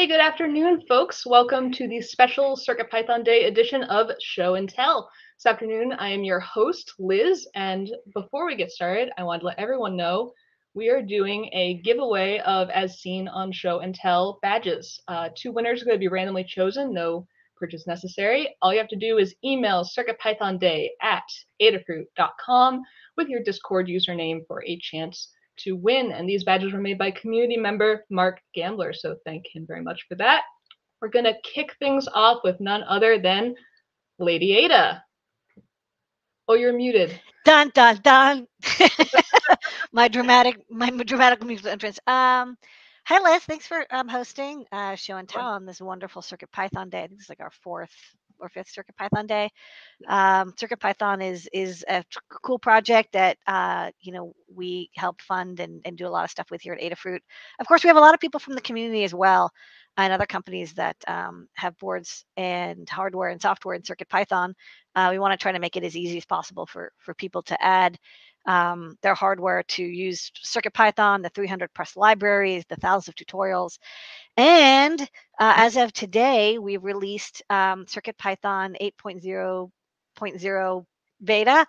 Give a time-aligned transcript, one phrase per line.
[0.00, 1.26] Hey, good afternoon, folks.
[1.26, 5.10] Welcome to the special CircuitPython Day edition of Show and Tell.
[5.36, 9.48] This afternoon, I am your host, Liz, and before we get started, I want to
[9.48, 10.32] let everyone know
[10.72, 14.98] we are doing a giveaway of As Seen on Show and Tell badges.
[15.06, 17.26] Uh, two winners are going to be randomly chosen, no
[17.58, 18.56] purchase necessary.
[18.62, 21.24] All you have to do is email CircuitPythonDay at
[21.60, 22.80] adafruit.com
[23.18, 25.28] with your Discord username for a chance
[25.64, 26.12] to win.
[26.12, 28.92] And these badges were made by community member Mark Gambler.
[28.92, 30.42] So thank him very much for that.
[31.00, 33.54] We're going to kick things off with none other than
[34.18, 35.02] Lady Ada.
[36.46, 37.18] Oh, you're muted.
[37.44, 38.46] Dun dun dun.
[39.92, 41.98] my dramatic, my dramatic music entrance.
[42.06, 42.56] Um,
[43.04, 46.90] hi Liz, thanks for um, hosting uh, show and tell on this wonderful Circuit Python
[46.90, 47.04] day.
[47.04, 47.94] I think it's like our fourth
[48.40, 49.50] or fifth Circuit Python day.
[50.08, 52.04] Um, Circuit Python is is a
[52.42, 56.30] cool project that uh, you know we help fund and, and do a lot of
[56.30, 57.20] stuff with here at Adafruit.
[57.58, 59.50] Of course, we have a lot of people from the community as well,
[59.96, 64.54] and other companies that um, have boards and hardware and software in Circuit Python.
[64.94, 67.42] Uh, we want to try to make it as easy as possible for for people
[67.42, 67.98] to add
[68.46, 73.78] um, their hardware to use CircuitPython, the 300 plus libraries, the thousands of tutorials.
[74.40, 75.06] And uh,
[75.38, 78.74] as of today, we've released um, CircuitPython
[79.04, 80.84] 8.0.0
[81.22, 81.66] beta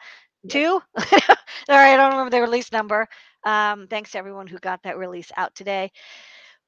[0.47, 0.67] two.
[0.97, 1.02] All
[1.67, 3.09] right, I don't remember the release number.
[3.44, 5.91] Um, thanks to everyone who got that release out today.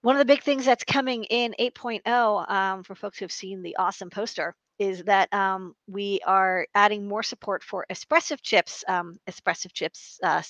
[0.02, 3.62] One of the big things that's coming in 8.0 um, for folks who have seen
[3.62, 8.84] the awesome poster is that um, we are adding more support for Espressif chips.
[8.90, 10.42] Um, Espressif chips, uh,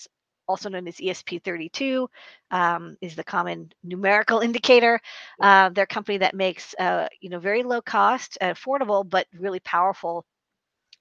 [0.47, 2.07] also known as ESP32,
[2.51, 4.99] um, is the common numerical indicator.
[5.41, 9.59] Uh, they're a company that makes, uh, you know, very low cost, affordable, but really
[9.59, 10.25] powerful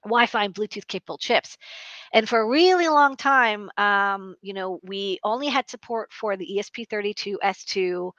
[0.03, 1.57] Wi-Fi and Bluetooth capable chips.
[2.13, 6.57] And for a really long time, um, you know, we only had support for the
[6.57, 8.11] ESP32 S2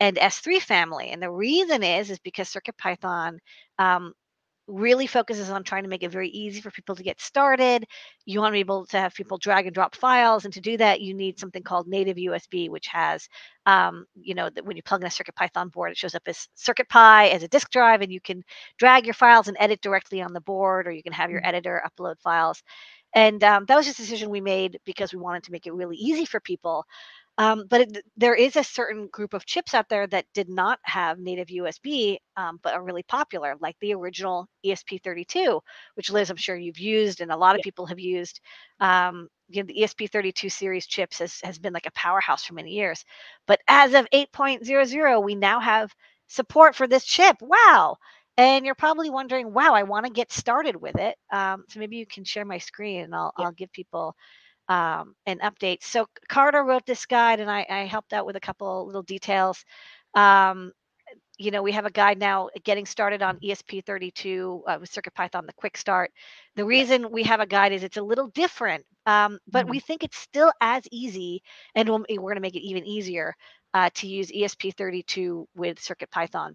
[0.00, 1.10] and S3 family.
[1.10, 3.38] And the reason is, is because CircuitPython
[3.78, 4.14] um,
[4.70, 7.84] really focuses on trying to make it very easy for people to get started.
[8.24, 10.76] You want to be able to have people drag and drop files, and to do
[10.78, 13.28] that, you need something called native USB, which has,
[13.66, 16.48] um, you know, that when you plug in a CircuitPython board, it shows up as
[16.56, 18.42] CircuitPy as a disk drive, and you can
[18.78, 21.46] drag your files and edit directly on the board, or you can have your mm.
[21.46, 22.62] editor upload files.
[23.14, 25.74] And um, that was just a decision we made because we wanted to make it
[25.74, 26.84] really easy for people.
[27.38, 30.78] Um, but it, there is a certain group of chips out there that did not
[30.82, 35.60] have native USB, um, but are really popular, like the original ESP32,
[35.94, 37.64] which Liz, I'm sure you've used, and a lot of yeah.
[37.64, 38.40] people have used.
[38.80, 42.72] Um, you know, the ESP32 series chips has, has been like a powerhouse for many
[42.72, 43.04] years.
[43.46, 45.92] But as of 8.00, we now have
[46.28, 47.36] support for this chip.
[47.40, 47.96] Wow.
[48.36, 51.16] And you're probably wondering, wow, I want to get started with it.
[51.32, 53.46] Um, so maybe you can share my screen and I'll, yeah.
[53.46, 54.14] I'll give people
[54.70, 55.82] um, and updates.
[55.82, 59.64] So Carter wrote this guide, and I, I helped out with a couple little details.
[60.14, 60.72] Um,
[61.38, 65.52] you know, we have a guide now getting started on ESP32 uh, with CircuitPython, the
[65.56, 66.12] quick start.
[66.54, 69.70] The reason we have a guide is it's a little different, um, but mm-hmm.
[69.70, 71.42] we think it's still as easy,
[71.74, 73.34] and we we are going to make it even easier
[73.74, 76.54] uh, to use ESP32 with CircuitPython.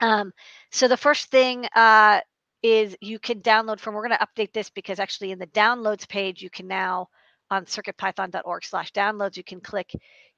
[0.00, 0.32] Um,
[0.70, 2.20] so the first thing uh,
[2.62, 6.08] is you can download from, we're going to update this because actually in the downloads
[6.08, 7.08] page, you can now
[7.50, 9.92] on circuitpython.org slash downloads, you can click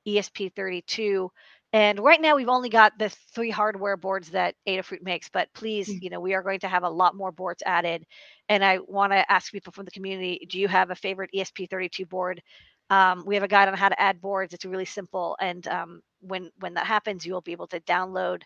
[0.06, 1.28] ESP32.
[1.72, 5.88] And right now we've only got the three hardware boards that Adafruit makes, but please,
[5.88, 5.98] mm-hmm.
[6.02, 8.06] you know, we are going to have a lot more boards added.
[8.48, 12.08] And I want to ask people from the community, do you have a favorite ESP32
[12.08, 12.40] board?
[12.88, 14.54] Um, we have a guide on how to add boards.
[14.54, 15.36] It's really simple.
[15.40, 18.42] And um, when when that happens, you will be able to download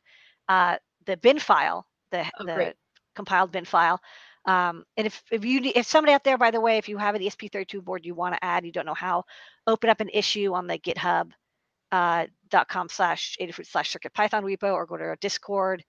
[0.48, 2.74] uh, the bin file, the, oh, the
[3.14, 4.00] compiled bin file
[4.46, 7.14] um, and if, if you if somebody out there, by the way, if you have
[7.14, 9.24] an ESP32 board you want to add, you don't know how,
[9.66, 11.30] open up an issue on the GitHub
[11.92, 12.26] uh,
[12.68, 15.84] .com slash Adafruit slash Circuit Python repo, or go to our Discord,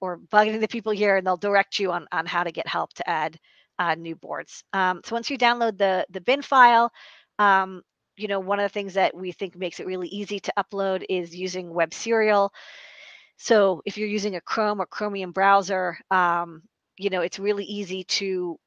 [0.00, 2.66] or bug into the people here, and they'll direct you on on how to get
[2.66, 3.38] help to add
[3.78, 4.64] uh, new boards.
[4.72, 6.90] Um, so once you download the the bin file,
[7.38, 7.82] um,
[8.16, 11.04] you know one of the things that we think makes it really easy to upload
[11.08, 12.52] is using Web Serial.
[13.36, 16.62] So if you're using a Chrome or Chromium browser, um,
[16.98, 18.58] you know, it's really easy to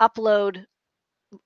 [0.00, 0.64] upload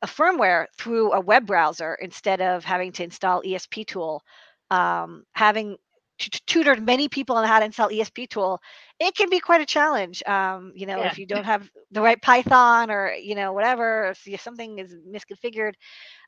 [0.03, 4.23] a firmware through a web browser instead of having to install ESP tool.
[4.71, 5.77] Um, having
[6.19, 8.61] t- tutored many people on how to install ESP tool,
[8.99, 10.23] it can be quite a challenge.
[10.25, 11.11] Um, you know, yeah.
[11.11, 15.75] if you don't have the right Python or you know whatever, if something is misconfigured.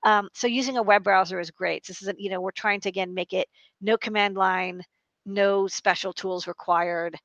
[0.05, 1.85] Um, so using a web browser is great.
[1.87, 3.49] This is a, you know we're trying to again make it
[3.81, 4.83] no command line,
[5.27, 7.17] no special tools required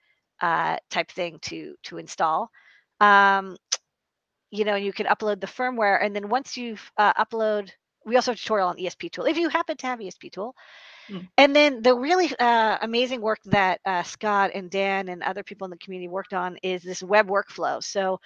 [0.42, 2.50] uh, type thing to to install
[3.00, 3.58] um,
[4.52, 6.04] you know, you can upload the firmware.
[6.04, 7.70] And then once you've uh, upload,
[8.06, 9.26] we also have a tutorial on ESP tool.
[9.26, 10.56] If you happen to have ESP tool,
[11.10, 11.28] Mm.
[11.38, 15.66] And then the really uh, amazing work that uh, Scott and Dan and other people
[15.66, 17.84] in the community worked on is this web workflow.
[17.84, 18.20] So,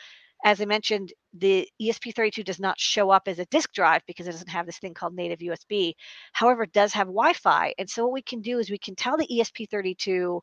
[0.46, 4.32] as I mentioned, the ESP32 does not show up as a disk drive because it
[4.32, 5.94] doesn't have this thing called native USB.
[6.32, 9.18] However, it does have Wi-Fi, and so what we can do is we can tell
[9.18, 10.40] the ESP32,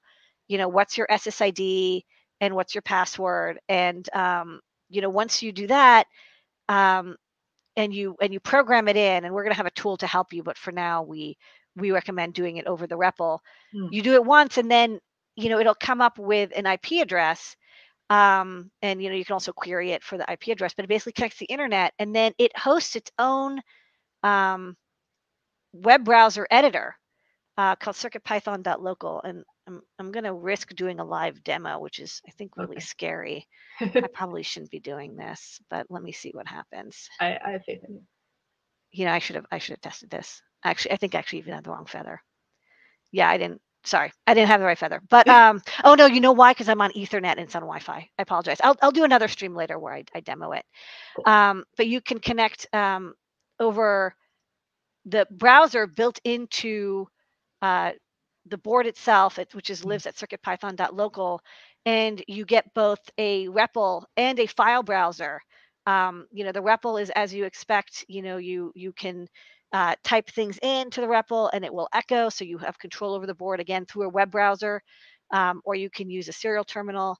[0.48, 2.02] you know, what's your SSID
[2.40, 6.06] and what's your password, and um, you know, once you do that,
[6.68, 7.16] um,
[7.76, 10.06] and you and you program it in, and we're going to have a tool to
[10.06, 11.36] help you, but for now we
[11.76, 13.38] we recommend doing it over the REPL.
[13.74, 13.88] Mm.
[13.90, 15.00] You do it once, and then
[15.36, 17.56] you know it'll come up with an IP address,
[18.10, 20.74] um, and you know you can also query it for the IP address.
[20.74, 23.60] But it basically connects the internet, and then it hosts its own
[24.22, 24.76] um,
[25.72, 26.96] web browser editor
[27.58, 32.20] uh, called CircuitPython.local, and I'm I'm going to risk doing a live demo, which is
[32.26, 32.80] I think really okay.
[32.80, 33.48] scary.
[33.80, 37.08] I probably shouldn't be doing this, but let me see what happens.
[37.20, 38.02] I, I have faith in you.
[38.92, 40.42] You know, I should have I should have tested this.
[40.64, 42.20] Actually, I think I actually even had the wrong feather.
[43.12, 43.60] Yeah, I didn't.
[43.84, 45.00] Sorry, I didn't have the right feather.
[45.10, 46.52] But um, oh no, you know why?
[46.52, 48.08] Because I'm on Ethernet and it's on Wi-Fi.
[48.18, 48.58] I apologize.
[48.62, 50.64] I'll I'll do another stream later where I, I demo it.
[51.16, 51.32] Cool.
[51.32, 53.14] Um, but you can connect um
[53.60, 54.14] over
[55.06, 57.06] the browser built into
[57.62, 57.92] uh,
[58.46, 59.86] the board itself, which is mm.
[59.86, 61.40] lives at circuitpython.local,
[61.86, 65.40] and you get both a REPL and a file browser.
[65.86, 68.04] Um, you know, the REPL is as you expect.
[68.08, 69.28] You know, you you can
[69.72, 72.28] uh, type things into the REPL and it will echo.
[72.28, 74.80] So you have control over the board again through a web browser,
[75.32, 77.18] um, or you can use a serial terminal.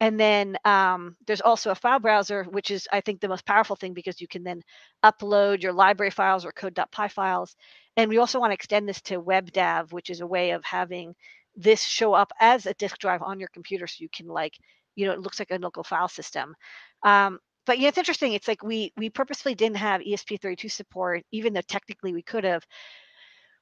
[0.00, 3.76] And then um, there's also a file browser, which is, I think, the most powerful
[3.76, 4.62] thing because you can then
[5.04, 7.54] upload your library files or code.py files.
[7.96, 11.14] And we also want to extend this to WebDAV, which is a way of having
[11.54, 14.54] this show up as a disk drive on your computer so you can like,
[14.96, 16.54] you know, it looks like a local file system.
[17.02, 18.32] Um, but yeah, it's interesting.
[18.32, 22.64] It's like we we purposefully didn't have ESP32 support, even though technically we could have.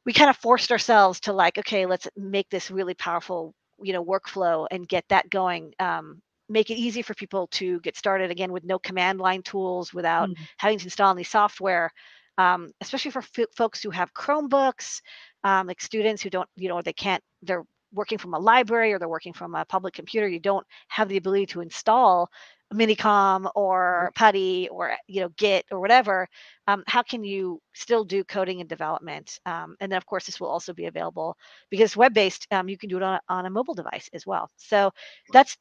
[0.04, 4.04] We kind of forced ourselves to like, okay, let's make this really powerful, you know,
[4.04, 5.74] workflow and get that going.
[5.78, 9.92] Um, make it easy for people to get started again with no command line tools,
[9.92, 10.42] without mm-hmm.
[10.56, 11.90] having to install any software.
[12.36, 15.00] Um, especially for f- folks who have Chromebooks,
[15.42, 18.98] um, like students who don't, you know, they can't, they're working from a library or
[19.00, 20.28] they're working from a public computer.
[20.28, 22.30] You don't have the ability to install
[22.72, 26.28] Minicom or PuTTY or you know Git or whatever,
[26.66, 29.38] um, how can you still do coding and development?
[29.46, 31.36] Um, and then of course this will also be available
[31.70, 32.46] because web-based.
[32.50, 34.50] Um, you can do it on, on a mobile device as well.
[34.56, 34.90] So
[35.32, 35.56] that's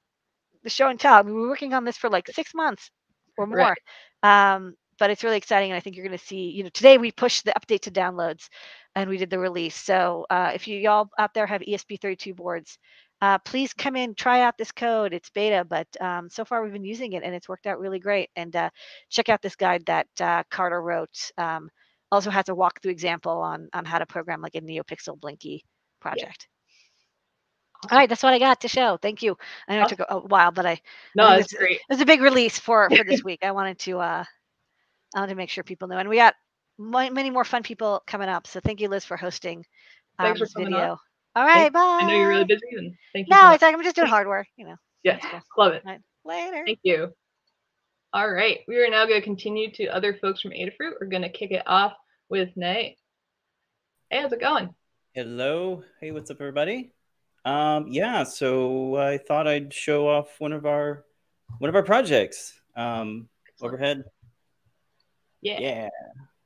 [0.64, 1.16] the show and tell.
[1.16, 2.90] I mean, we were working on this for like six months
[3.38, 3.58] or more.
[3.58, 4.56] Right.
[4.56, 6.50] Um, but it's really exciting, and I think you're going to see.
[6.50, 8.48] You know, today we pushed the update to downloads,
[8.96, 9.76] and we did the release.
[9.76, 12.80] So uh, if you y'all out there have ESP32 boards,
[13.22, 15.14] uh, please come in, try out this code.
[15.14, 18.00] It's beta, but um, so far we've been using it and it's worked out really
[18.00, 18.30] great.
[18.36, 18.70] And uh,
[19.10, 21.32] check out this guide that uh, Carter wrote.
[21.38, 21.70] Um,
[22.12, 25.64] also has a walkthrough example on on how to program like a NeoPixel Blinky
[26.00, 26.48] project.
[26.50, 26.57] Yeah.
[27.86, 27.94] Awesome.
[27.94, 28.98] All right, that's what I got to show.
[28.98, 29.38] Thank you.
[29.68, 30.82] I know it took a, while, but I
[31.16, 31.78] no, it's great.
[31.78, 33.40] It was a big release for for this week.
[33.44, 34.24] I wanted to uh,
[35.16, 36.34] I wanted to make sure people knew, and we got
[36.80, 38.48] many more fun people coming up.
[38.48, 39.64] So thank you, Liz, for hosting
[40.18, 40.78] um, Thanks for video.
[40.78, 41.00] Up.
[41.36, 42.00] All right, bye.
[42.02, 43.36] I know you're really busy, and thank you.
[43.36, 44.76] No, so it's like I'm just doing hardware, you know.
[45.04, 45.24] Yes,
[45.56, 45.84] love it.
[45.86, 46.02] Right.
[46.26, 46.64] Later.
[46.66, 47.14] Thank you.
[48.14, 50.94] All right, we are now going to continue to other folks from Adafruit.
[51.00, 51.94] We're going to kick it off
[52.30, 52.98] with Nate.
[54.10, 54.74] Hey, how's it going?
[55.14, 55.84] Hello.
[56.02, 56.94] Hey, what's up, everybody?
[57.48, 61.06] Um, yeah, so I thought I'd show off one of our
[61.60, 62.60] one of our projects.
[62.76, 63.30] Um,
[63.62, 64.04] overhead.
[65.40, 65.60] Yeah.
[65.62, 65.90] Yeah.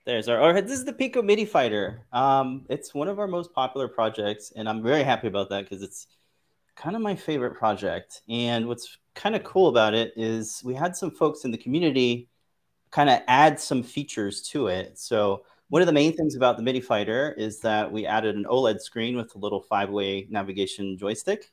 [0.06, 2.06] There's our, our this is the Pico MIDI Fighter.
[2.14, 5.82] Um, it's one of our most popular projects, and I'm very happy about that because
[5.82, 6.06] it's
[6.76, 8.22] kind of my favorite project.
[8.30, 12.30] And what's kind of cool about it is we had some folks in the community
[12.92, 15.00] kind of add some features to it.
[15.00, 18.44] So one of the main things about the MIDI Fighter is that we added an
[18.44, 21.50] OLED screen with a little five-way navigation joystick.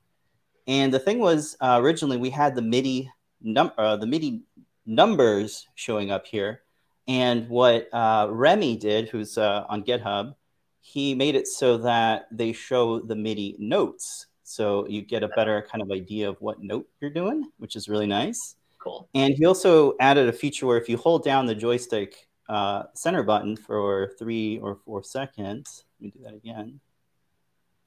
[0.66, 3.08] And the thing was, uh, originally we had the MIDI
[3.40, 4.42] num- uh, the MIDI
[4.86, 6.62] numbers showing up here
[7.06, 10.34] and what uh, Remy did, who's uh, on GitHub,
[10.80, 14.26] he made it so that they show the MIDI notes.
[14.42, 17.88] So you get a better kind of idea of what note you're doing, which is
[17.88, 18.56] really nice.
[18.78, 19.08] Cool.
[19.14, 23.22] And he also added a feature where if you hold down the joystick uh, center
[23.22, 26.80] button for three or four seconds, let me do that again.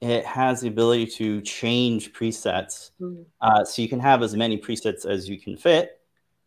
[0.00, 2.90] It has the ability to change presets.
[3.00, 3.24] Mm.
[3.40, 6.00] Uh, so you can have as many presets as you can fit.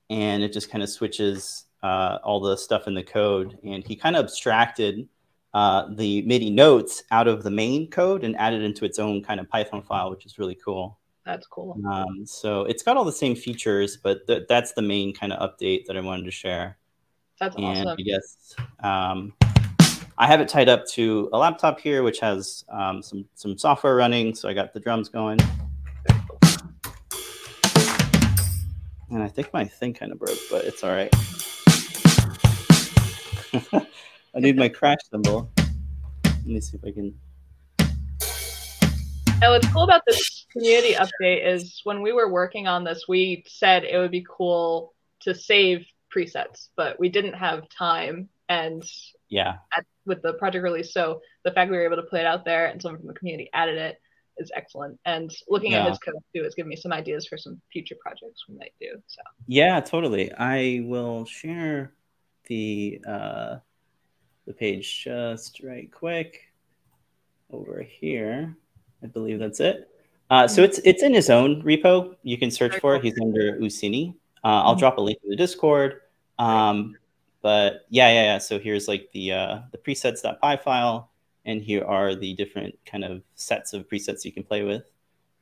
[0.10, 3.95] And it just kind of switches uh, all the stuff in the code, and he
[3.95, 5.07] kind of abstracted
[5.53, 9.39] uh, the MIDI notes out of the main code and added into its own kind
[9.39, 11.00] of Python file, which is really cool.
[11.25, 11.79] That's cool.
[11.89, 15.39] Um, so it's got all the same features, but th that's the main kind of
[15.48, 16.77] update that I wanted to share.
[17.39, 17.98] That's and awesome.
[18.00, 19.34] I guess um,
[20.18, 23.96] I have it tied up to a laptop here, which has um, some some software
[23.96, 24.34] running.
[24.34, 25.39] So I got the drums going.
[29.12, 31.13] And I think my thing kind of broke, but it's all right.
[34.36, 35.50] I need my crash cymbal.
[36.25, 37.13] Let me see if I can.
[39.42, 43.44] And what's cool about this community update is when we were working on this, we
[43.48, 48.29] said it would be cool to save presets, but we didn't have time.
[48.48, 48.84] And
[49.29, 52.27] yeah, at, with the project release, so the fact we were able to play it
[52.27, 54.00] out there and someone from the community added it
[54.38, 55.00] is excellent.
[55.05, 55.84] And looking yeah.
[55.84, 58.74] at his code too has given me some ideas for some future projects we might
[58.79, 58.91] do.
[59.07, 60.31] So yeah, totally.
[60.34, 61.93] I will share
[62.48, 63.55] the uh,
[64.45, 66.41] the page just right quick
[67.51, 68.55] over here.
[69.03, 69.89] I believe that's it.
[70.29, 72.15] Uh, so it's it's in his own repo.
[72.24, 73.03] You can search for it.
[73.03, 74.15] He's under Usini.
[74.43, 74.79] Uh, I'll mm-hmm.
[74.79, 76.01] drop a link in the Discord.
[76.39, 76.96] Um,
[77.42, 78.38] but yeah, yeah, yeah.
[78.39, 81.12] So here's like the uh, the presets.py file,
[81.46, 84.84] and here are the different kind of sets of presets you can play with,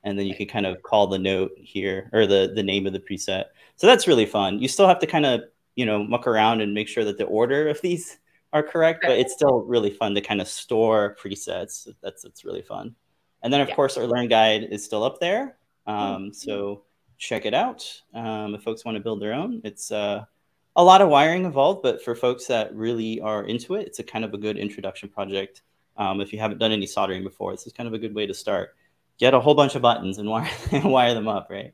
[0.04, 2.94] and then you can kind of call the note here or the the name of
[2.94, 3.46] the preset.
[3.78, 4.60] So that's really fun.
[4.60, 5.42] You still have to kind of
[5.76, 8.18] you know muck around and make sure that the order of these
[8.52, 11.88] are correct, but it's still really fun to kind of store presets.
[12.02, 12.96] That's it's really fun.
[13.42, 13.76] And then of yeah.
[13.76, 15.58] course our learn guide is still up there.
[15.88, 16.32] Um, mm-hmm.
[16.34, 16.84] So
[17.18, 19.62] check it out um, if folks want to build their own.
[19.64, 20.26] It's uh,
[20.76, 24.04] a lot of wiring involved, but for folks that really are into it, it's a
[24.04, 25.62] kind of a good introduction project.
[25.98, 28.26] Um, if you haven't done any soldering before, this is kind of a good way
[28.26, 28.76] to start.
[29.20, 30.50] Get a whole bunch of buttons and wire
[30.84, 31.74] wire them up, right?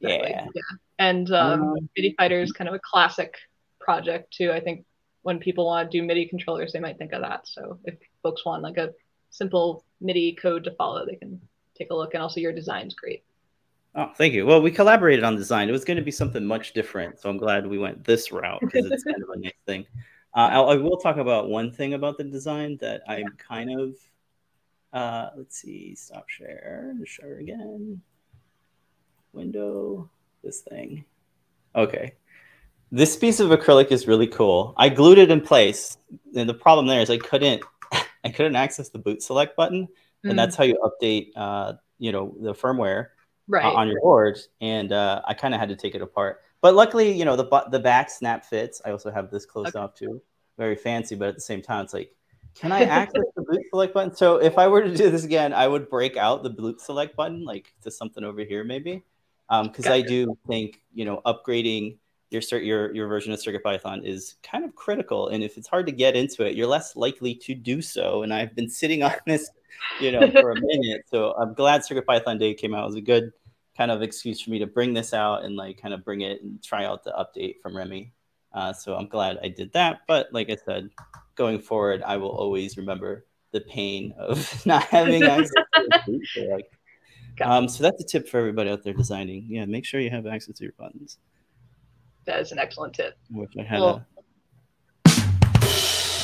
[0.00, 0.26] Yeah.
[0.28, 0.46] yeah.
[0.98, 3.34] And um, um, MIDI Fighter is kind of a classic
[3.80, 4.50] project too.
[4.50, 4.84] I think
[5.22, 7.46] when people want to do MIDI controllers, they might think of that.
[7.46, 8.92] So if folks want like a
[9.30, 11.40] simple MIDI code to follow, they can
[11.76, 12.14] take a look.
[12.14, 13.24] And also your design's great.
[13.98, 14.46] Oh, thank you.
[14.46, 15.68] Well, we collaborated on design.
[15.68, 17.18] It was going to be something much different.
[17.18, 19.86] So I'm glad we went this route because it's kind of a nice thing.
[20.36, 23.96] Uh, I, I will talk about one thing about the design that I'm kind of,
[24.92, 28.00] uh, let's see, stop share, share again,
[29.32, 30.08] window,
[30.44, 31.04] this thing.
[31.74, 32.12] Okay.
[32.92, 34.74] This piece of acrylic is really cool.
[34.76, 35.98] I glued it in place.
[36.36, 37.64] And the problem there is I couldn't,
[38.24, 39.88] I couldn't access the boot select button.
[40.22, 43.08] And that's how you update, uh, you know, the firmware
[43.48, 43.64] right.
[43.64, 44.38] uh, on your board.
[44.60, 46.40] And uh, I kind of had to take it apart.
[46.60, 48.82] But luckily, you know, the the back snap fits.
[48.84, 49.78] I also have this closed okay.
[49.78, 50.20] off too.
[50.56, 52.12] Very fancy, but at the same time, it's like,
[52.54, 54.14] can I access the boot select button?
[54.14, 57.16] So if I were to do this again, I would break out the boot select
[57.16, 59.04] button, like to something over here, maybe.
[59.48, 61.96] Because um, I do think, you know, upgrading
[62.30, 65.28] your your your version of CircuitPython is kind of critical.
[65.28, 68.22] And if it's hard to get into it, you're less likely to do so.
[68.22, 69.50] And I've been sitting on this,
[70.00, 71.04] you know, for a minute.
[71.10, 72.84] So I'm glad Circuit Python Day came out.
[72.84, 73.32] It was a good
[73.76, 76.42] kind of excuse for me to bring this out and like kind of bring it
[76.42, 78.12] and try out the update from Remy.
[78.52, 80.00] Uh, so I'm glad I did that.
[80.08, 80.90] But like I said,
[81.36, 85.52] going forward, I will always remember the pain of not having access
[86.06, 86.50] to it.
[86.50, 86.70] Like,
[87.40, 89.46] um, so that's a tip for everybody out there designing.
[89.48, 91.18] Yeah, make sure you have access to your buttons.
[92.24, 93.16] That is an excellent tip.
[93.30, 94.02] Which I had cool.
[95.06, 95.12] a,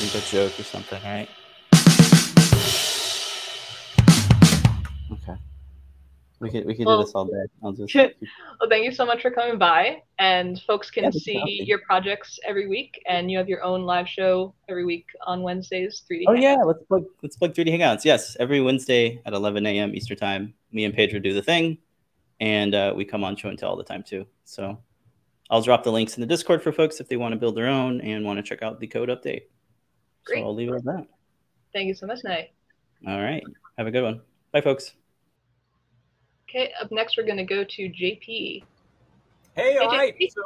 [0.02, 1.28] a joke or something, right?
[6.44, 7.46] We can we can well, do this all day.
[7.62, 10.02] I'll just well, thank you so much for coming by.
[10.18, 14.06] And folks can yeah, see your projects every week, and you have your own live
[14.06, 16.02] show every week on Wednesdays.
[16.10, 16.24] 3D.
[16.28, 16.42] Oh Hangouts.
[16.42, 18.04] yeah, let's plug let's plug 3D Hangouts.
[18.04, 19.94] Yes, every Wednesday at 11 a.m.
[19.94, 20.52] Eastern time.
[20.70, 21.78] Me and Pedro do the thing,
[22.40, 24.26] and uh, we come on show and tell all the time too.
[24.44, 24.78] So
[25.48, 27.68] I'll drop the links in the Discord for folks if they want to build their
[27.68, 29.44] own and want to check out the code update.
[30.26, 30.40] Great.
[30.40, 31.06] So I'll leave it at that.
[31.72, 32.50] Thank you so much, Nate.
[33.08, 33.42] All right.
[33.78, 34.20] Have a good one.
[34.52, 34.94] Bye, folks.
[36.54, 38.62] Okay, up next we're going to go to JP.
[39.56, 40.14] Hey, all right.
[40.30, 40.42] So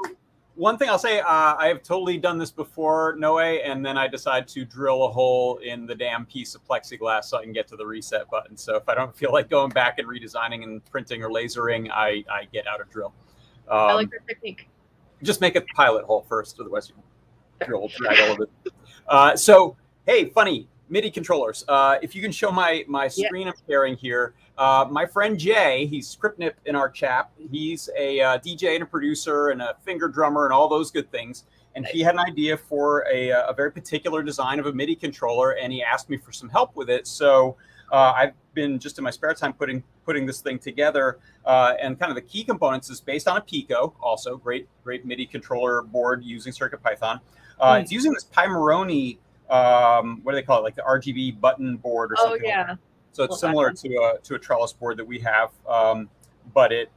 [0.55, 4.09] one thing I'll say, uh, I have totally done this before, Noe, and then I
[4.09, 7.69] decide to drill a hole in the damn piece of plexiglass so I can get
[7.69, 8.57] to the reset button.
[8.57, 12.25] So if I don't feel like going back and redesigning and printing or lasering, I,
[12.31, 13.13] I get out of drill.
[13.69, 14.67] Um, I like that technique.
[15.23, 18.73] Just make a pilot hole first, otherwise you can drill drag all of it.
[19.07, 21.65] Uh, so, hey, funny MIDI controllers.
[21.69, 23.53] Uh, if you can show my my screen yeah.
[23.53, 27.31] I'm sharing here, uh, my friend Jay, he's Scriptnip in our chat.
[27.51, 31.11] He's a uh, DJ and a producer and a finger drummer and all those good
[31.11, 31.45] things.
[31.75, 35.53] And he had an idea for a, a, very particular design of a MIDI controller,
[35.53, 37.07] and he asked me for some help with it.
[37.07, 37.57] So
[37.93, 41.19] uh, I've been just in my spare time putting putting this thing together.
[41.45, 45.05] Uh, and kind of the key components is based on a Pico, also great great
[45.05, 47.21] MIDI controller board using CircuitPython.
[47.61, 47.83] Mm.
[47.83, 49.19] It's using this Pimoroni
[49.51, 50.63] um, what do they call it?
[50.63, 52.43] Like the RGB button board or oh, something.
[52.45, 52.69] Oh yeah.
[52.69, 52.79] Like
[53.13, 56.09] so it's similar to a to a trellis board that we have, um,
[56.55, 56.91] but it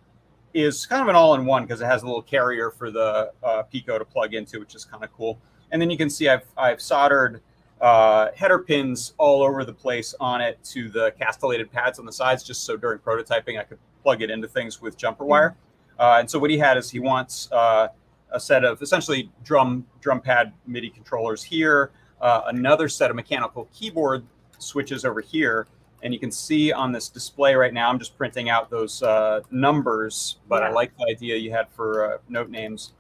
[0.54, 3.98] is kind of an all-in-one because it has a little carrier for the uh, Pico
[3.98, 5.40] to plug into, which is kind of cool.
[5.72, 7.42] And then you can see I've I've soldered
[7.80, 12.12] uh, header pins all over the place on it to the castellated pads on the
[12.12, 15.56] sides, just so during prototyping I could plug it into things with jumper wire.
[15.98, 17.88] Uh, and so what he had is he wants uh,
[18.32, 23.68] a set of essentially drum drum pad MIDI controllers here, uh, another set of mechanical
[23.74, 24.24] keyboard
[24.60, 25.68] switches over here,
[26.04, 27.90] and you can see on this display right now.
[27.90, 30.70] I'm just printing out those uh, numbers, but Yeah.
[30.70, 32.94] I like the idea you had for uh, note names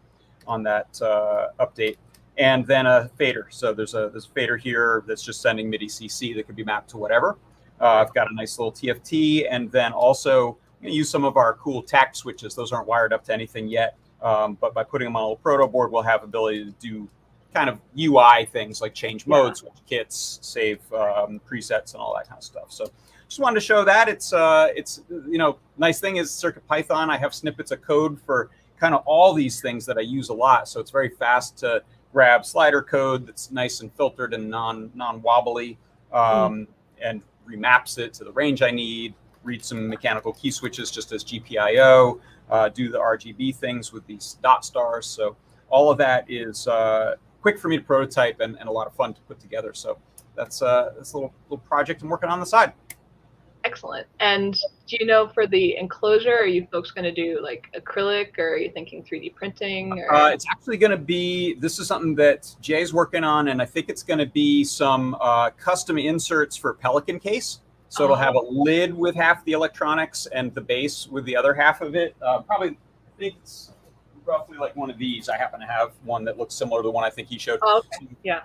[0.47, 1.97] on that uh, update.
[2.37, 3.47] And then a fader.
[3.51, 6.63] So there's a there's a fader here that's just sending MIDI CC that could be
[6.63, 7.37] mapped to whatever.
[7.79, 11.37] Uh, I've got a nice little TFT, and then also I'm gonna use some of
[11.37, 12.55] our cool tact switches.
[12.55, 15.37] Those aren't wired up to anything yet, um, but by putting them on a little
[15.37, 17.07] proto board, we'll have ability to do
[17.53, 22.27] kind of UI things like change modes, switch kits, save um, presets, and all that
[22.27, 22.71] kind of stuff.
[22.71, 22.85] So
[23.27, 27.09] just wanted to show that it's uh, it's you know nice thing is Circuit Python.
[27.09, 30.33] I have snippets of code for kind of all these things that I use a
[30.33, 34.91] lot, so it's very fast to grab slider code that's nice and filtered and non
[34.95, 35.77] non wobbly,
[36.11, 36.67] um,
[37.01, 39.13] and remaps it to the range I need.
[39.43, 42.19] Read some mechanical key switches just as GPIO.
[42.49, 45.07] Uh, do the RGB things with these dot stars.
[45.07, 45.35] So
[45.69, 48.93] all of that is uh, quick for me to prototype and, and a lot of
[48.93, 49.73] fun to put together.
[49.73, 49.97] So
[50.35, 52.73] that's uh, that's a little little project I'm working on the side.
[53.63, 54.07] Excellent.
[54.19, 54.55] And
[54.87, 58.53] do you know for the enclosure, are you folks going to do like acrylic or
[58.53, 59.99] are you thinking 3D printing?
[59.99, 60.13] Or...
[60.13, 61.53] Uh, it's actually going to be.
[61.55, 65.15] This is something that Jay's working on, and I think it's going to be some
[65.19, 67.59] uh, custom inserts for Pelican case.
[67.89, 71.53] So it'll have a lid with half the electronics and the base with the other
[71.53, 72.15] half of it.
[72.21, 73.73] Uh, probably, I think it's
[74.25, 75.29] roughly like one of these.
[75.29, 77.59] I happen to have one that looks similar to the one I think he showed.
[77.61, 78.07] Oh, okay.
[78.23, 78.41] Yeah.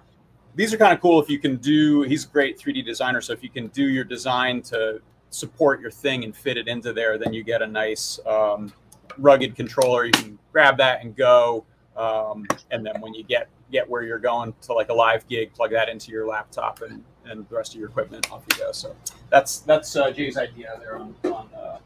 [0.54, 2.02] These are kind of cool if you can do.
[2.02, 5.90] He's a great 3D designer, so if you can do your design to support your
[5.90, 8.73] thing and fit it into there, then you get a nice um,
[9.18, 10.06] rugged controller.
[10.06, 11.64] You can grab that and go.
[11.97, 15.52] Um, and then when you get get where you're going to like a live gig,
[15.52, 18.72] plug that into your laptop and and the rest of your equipment off you go.
[18.72, 18.94] So
[19.31, 21.79] that's that's uh, Jay's idea there on on uh,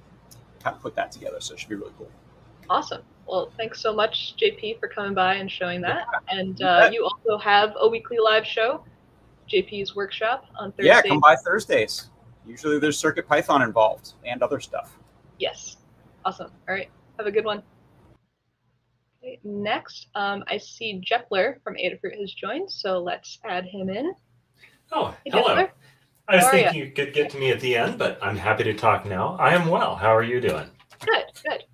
[0.63, 1.41] how to put that together.
[1.41, 2.11] So it should be really cool.
[2.71, 3.03] Awesome.
[3.27, 6.07] Well, thanks so much, JP, for coming by and showing that.
[6.29, 8.85] And You uh, you also have a weekly live show,
[9.53, 10.87] JP's workshop on Thursday.
[10.87, 12.11] Yeah, come by Thursdays.
[12.47, 14.97] Usually there's Circuit Python involved and other stuff.
[15.39, 15.79] Yes.
[16.25, 16.51] Awesome.
[16.69, 16.89] All right.
[17.19, 17.63] Have a good one.
[19.23, 24.15] Okay, next, um, I see Jepler from Adafruit has joined, so let's add him in.
[24.93, 25.57] Oh, Hey, hello.
[25.57, 25.71] Jepler.
[26.29, 28.37] I was How are thinking you could get to me at the end, but I'm
[28.37, 29.37] happy to talk now.
[29.41, 29.97] I am well.
[29.97, 30.67] How are you doing?
[31.05, 31.25] Good.
[31.45, 31.65] Good.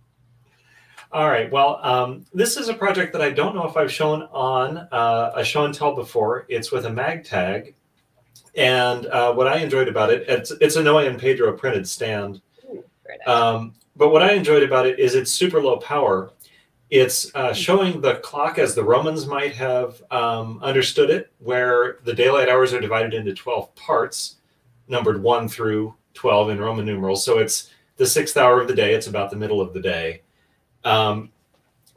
[1.13, 1.51] All right.
[1.51, 5.33] Well, um, this is a project that I don't know if I've shown on uh,
[5.35, 6.47] a show and tell before.
[6.49, 7.75] It's with a MagTag.
[8.57, 12.41] And uh, what I enjoyed about it, it's, it's a Noe and Pedro printed stand.
[12.71, 12.83] Ooh.
[13.27, 16.33] Um, but what I enjoyed about it is it's super low power.
[16.91, 22.15] It's uh, showing the clock as the Romans might have um, understood it, where the
[22.15, 24.37] daylight hours are divided into 12 parts,
[24.89, 27.25] numbered 1 through 12 in Roman numerals.
[27.25, 30.23] So it's the sixth hour of the day, it's about the middle of the day.
[30.87, 31.31] Um,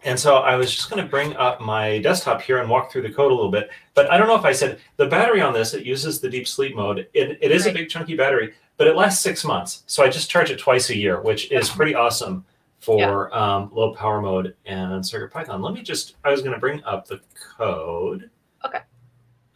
[0.04, 3.02] and so I was just going to bring up my desktop here and walk through
[3.04, 3.70] the code a little bit.
[3.94, 6.48] But I don't know if I said the battery on this, it uses the deep
[6.48, 7.08] sleep mode.
[7.14, 9.84] It, it is a big chunky battery, but it lasts six months.
[9.88, 12.46] So I just charge it twice a year, which is pretty awesome
[12.80, 15.62] for um, low power mode and Circuit Python.
[15.62, 17.20] Let me just, I was going to bring up the
[17.58, 18.30] code.
[18.66, 18.80] Okay.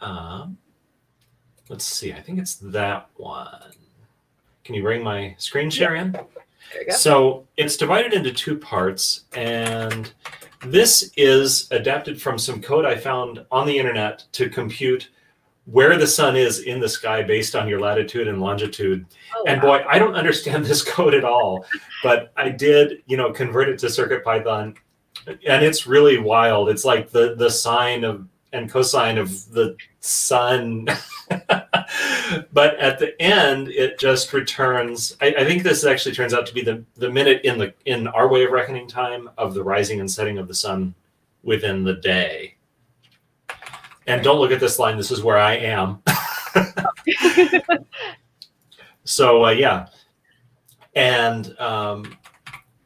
[0.01, 0.57] Um,
[1.69, 3.71] let's see, I think it's that one.
[4.65, 6.17] Can you bring my screen share in?
[6.71, 6.95] There you go.
[6.95, 10.11] So it's divided into two parts, and
[10.65, 15.09] this is adapted from some code I found on the internet to compute
[15.65, 19.05] where the sun is in the sky based on your latitude and longitude.
[19.35, 19.79] Oh, And wow.
[19.79, 21.65] boy, I don't understand this code at all,
[22.03, 24.75] but I did, you know, convert it to Circuit Python,
[25.27, 26.69] and it's really wild.
[26.69, 30.87] It's like the the sine of and cosine of the sun.
[32.53, 35.15] but at the end, it just returns.
[35.21, 38.07] I, I think this actually turns out to be the the minute in the in
[38.07, 40.93] our way of reckoning time of the rising and setting of the sun
[41.43, 42.55] within the day.
[44.07, 44.97] And don't look at this line.
[44.97, 46.01] This is where I am.
[49.05, 49.87] So uh, yeah,
[50.95, 52.15] and um,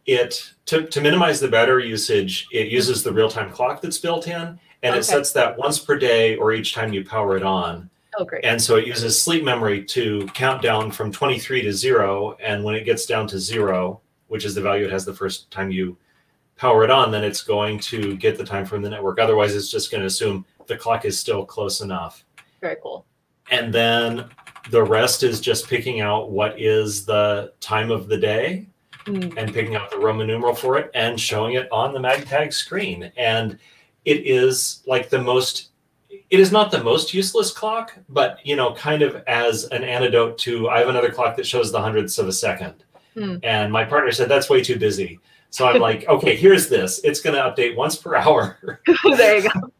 [0.05, 4.27] it to, to minimize the battery usage, it uses the real time clock that's built
[4.27, 4.97] in, and Okay.
[4.99, 7.89] it sets that once per day or each time you power it on.
[8.17, 8.43] Oh, great.
[8.43, 12.75] And so it uses sleep memory to count down from 23 to zero, and when
[12.75, 15.95] it gets down to zero, which is the value it has the first time you
[16.55, 19.19] power it on, then it's going to get the time from the network.
[19.19, 22.25] Otherwise, it's just going to assume the clock is still close enough
[22.59, 23.05] Very cool.
[23.51, 24.25] and then
[24.69, 28.67] the rest is just picking out what is the time of the day
[29.05, 32.51] Mm, and picking out the roman numeral for it and showing it on the MagTag
[32.51, 33.57] screen and
[34.03, 35.69] it is like the most
[36.29, 40.37] it is not the most useless clock, but you know, kind of as an antidote
[40.39, 42.83] to I have another clock that shows the hundredths of a second.
[43.13, 43.37] Hmm.
[43.43, 45.19] And my partner said that's way too busy.
[45.49, 46.99] So I'm like, okay, here's this.
[47.03, 48.59] It's going to update once per hour.
[49.17, 49.71] there you go.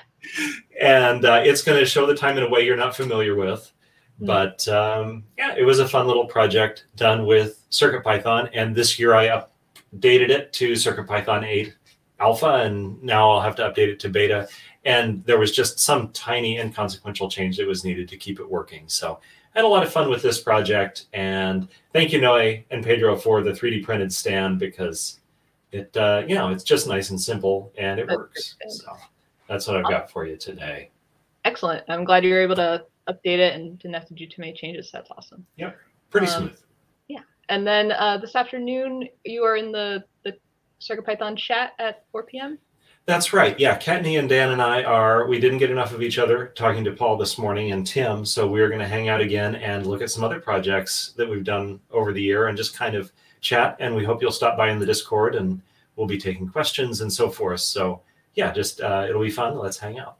[0.80, 3.72] and uh, it's going to show the time in a way you're not familiar with.
[4.18, 4.26] Hmm.
[4.26, 8.50] But um, yeah, it was a fun little project done with CircuitPython.
[8.52, 11.74] And this year I updated it to CircuitPython 8
[12.20, 14.48] alpha, and now I'll have to update it to beta.
[14.88, 18.84] And there was just some tiny inconsequential change that was needed to keep it working.
[18.86, 19.20] So
[19.54, 21.06] I had a lot of fun with this project.
[21.12, 25.20] And thank you, Noe and Pedro, for the 3D printed stand because
[25.72, 28.56] it, uh, you know, it's just nice and simple and it That's works.
[28.62, 28.72] good.
[28.72, 28.96] So
[29.46, 30.88] that's what I've got for you today.
[31.44, 31.84] Excellent.
[31.88, 34.54] I'm glad you were able to update it and didn't have to do too many
[34.54, 34.90] changes.
[34.90, 35.44] That's awesome.
[35.56, 35.72] Yeah.
[36.08, 36.58] Pretty Um, smooth.
[37.08, 37.20] Yeah.
[37.50, 40.34] And then uh, this afternoon, you are in the, the
[40.80, 42.58] CircuitPython chat at 4 p.m.
[43.08, 43.58] That's right.
[43.58, 45.26] Yeah, Kattni and Dan and I are.
[45.26, 48.46] We didn't get enough of each other talking to Paul this morning and Tim, so
[48.46, 51.80] we're going to hang out again and look at some other projects that we've done
[51.90, 53.78] over the year and just kind of chat.
[53.80, 55.62] And we hope you'll stop by in the Discord and
[55.96, 57.60] we'll be taking questions and so forth.
[57.60, 58.02] So
[58.34, 59.56] yeah, just uh, it'll be fun.
[59.56, 60.18] Let's hang out.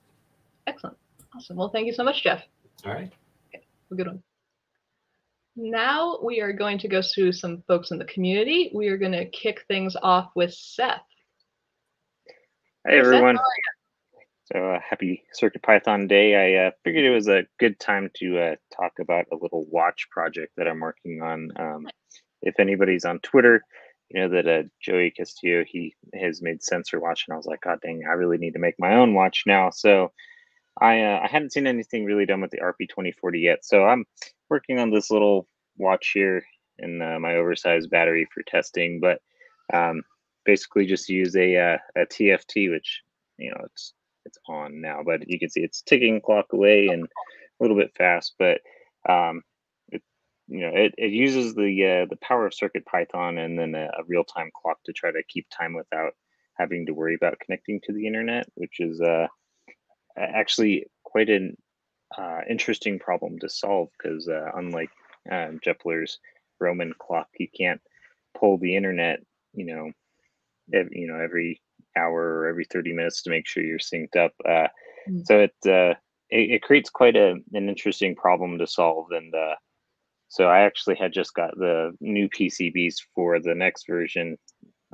[0.67, 0.97] Excellent.
[1.37, 1.57] Awesome.
[1.57, 2.43] Well, thank you so much, Jeff.
[2.87, 3.13] All right.
[3.55, 3.65] Okay.
[3.91, 4.23] A good one.
[5.57, 8.71] Now we are going to go through some folks in the community.
[8.75, 11.03] We are going to kick things off with Seth.
[12.89, 13.39] Hi everyone.
[14.51, 16.57] So uh, happy Circuit Python Day.
[16.57, 20.09] I uh, figured it was a good time to uh, talk about a little watch
[20.11, 21.51] project that I'm working on.
[21.57, 21.87] Um,
[22.41, 23.61] if anybody's on Twitter,
[24.09, 27.61] you know that uh, Joey Castillo he has made Sensor Watch, and I was like,
[27.61, 29.69] God dang, I really need to make my own watch now.
[29.69, 30.13] So
[30.81, 34.07] I uh, I hadn't seen anything really done with the RP2040 yet, so I'm
[34.49, 35.47] working on this little
[35.77, 36.43] watch here
[36.79, 39.21] in uh, my oversized battery for testing, but
[39.75, 40.05] um,
[40.49, 43.03] basically just use a uh, a TFT, which
[43.37, 43.93] you know it's
[44.25, 47.95] it's on now, but you can see it's ticking clock away and a little bit
[47.95, 48.63] fast, but
[49.07, 49.43] um,
[49.91, 50.03] it
[50.47, 53.91] you know it, it uses the uh, the power of Circuit Python and then a,
[53.99, 56.15] a real time clock to try to keep time without
[56.55, 59.27] having to worry about connecting to the internet, which is uh,
[60.17, 61.59] actually quite an
[62.17, 64.91] uh, interesting problem to solve because uh, unlike
[65.31, 66.19] um, Jepler's
[66.59, 67.83] Roman clock, you can't
[68.35, 69.21] pull the internet,
[69.53, 69.93] you know,
[70.73, 71.61] you know every
[71.97, 74.33] hour or every 30 minutes to make sure you're synced up.
[74.49, 74.69] Uh,
[75.09, 75.27] Mm.
[75.27, 75.95] So it, uh,
[76.31, 79.55] it it creates quite a an interesting problem to solve, and uh,
[80.29, 84.37] so I actually had just got the new PCBs for the next version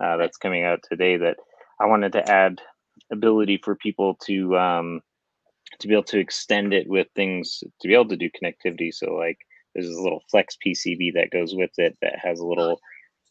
[0.02, 1.16] uh, that's coming out today.
[1.16, 1.36] That
[1.80, 2.60] I wanted to add
[3.12, 5.00] ability for people to um,
[5.80, 8.92] to be able to extend it with things to be able to do connectivity.
[8.92, 9.38] So like
[9.74, 12.80] there's this little flex PCB that goes with it that has a little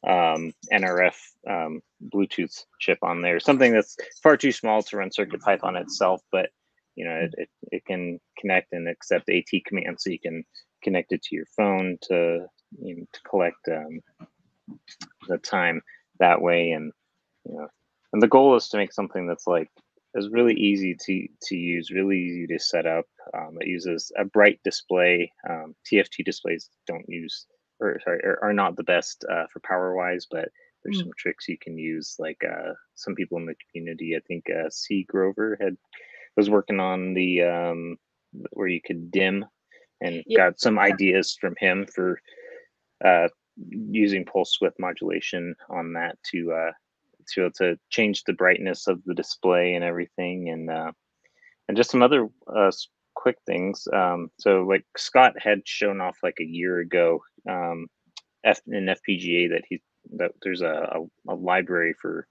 [0.07, 1.15] um, NRF
[1.49, 1.81] um,
[2.13, 3.39] Bluetooth chip on there.
[3.39, 6.49] Something that's far too small to run CircuitPython itself, but
[6.95, 10.43] you know it, it, it can connect and accept AT commands, so you can
[10.83, 12.45] connect it to your phone to
[12.81, 13.99] you know, to collect um,
[15.27, 15.81] the time
[16.19, 16.71] that way.
[16.71, 16.91] And
[17.45, 17.67] you know,
[18.11, 19.69] and the goal is to make something that's like
[20.15, 23.05] is really easy to to use, really easy to set up.
[23.35, 25.31] Um, it uses a bright display.
[25.49, 27.45] Um, TFT displays don't use
[27.79, 30.49] or sorry are, are not the best uh, for power wise, but
[30.83, 31.03] there's Mm.
[31.03, 32.15] some tricks you can use.
[32.19, 35.77] Like uh, some people in the community, I think uh, C Grover had
[36.35, 37.97] was working on the um,
[38.51, 39.45] where you could dim,
[40.01, 40.37] and Yeah.
[40.37, 42.19] got some ideas from him for
[43.05, 43.27] uh,
[43.69, 46.71] using pulse width modulation on that to uh,
[47.33, 50.91] to to change the brightness of the display and everything, and uh,
[51.67, 52.71] and just some other uh,
[53.15, 53.87] quick things.
[53.93, 57.87] Um, so like Scott had shown off like a year ago um,
[58.43, 59.81] F, in FPGA that he
[60.17, 60.67] that there's a,
[61.27, 62.27] a, a library for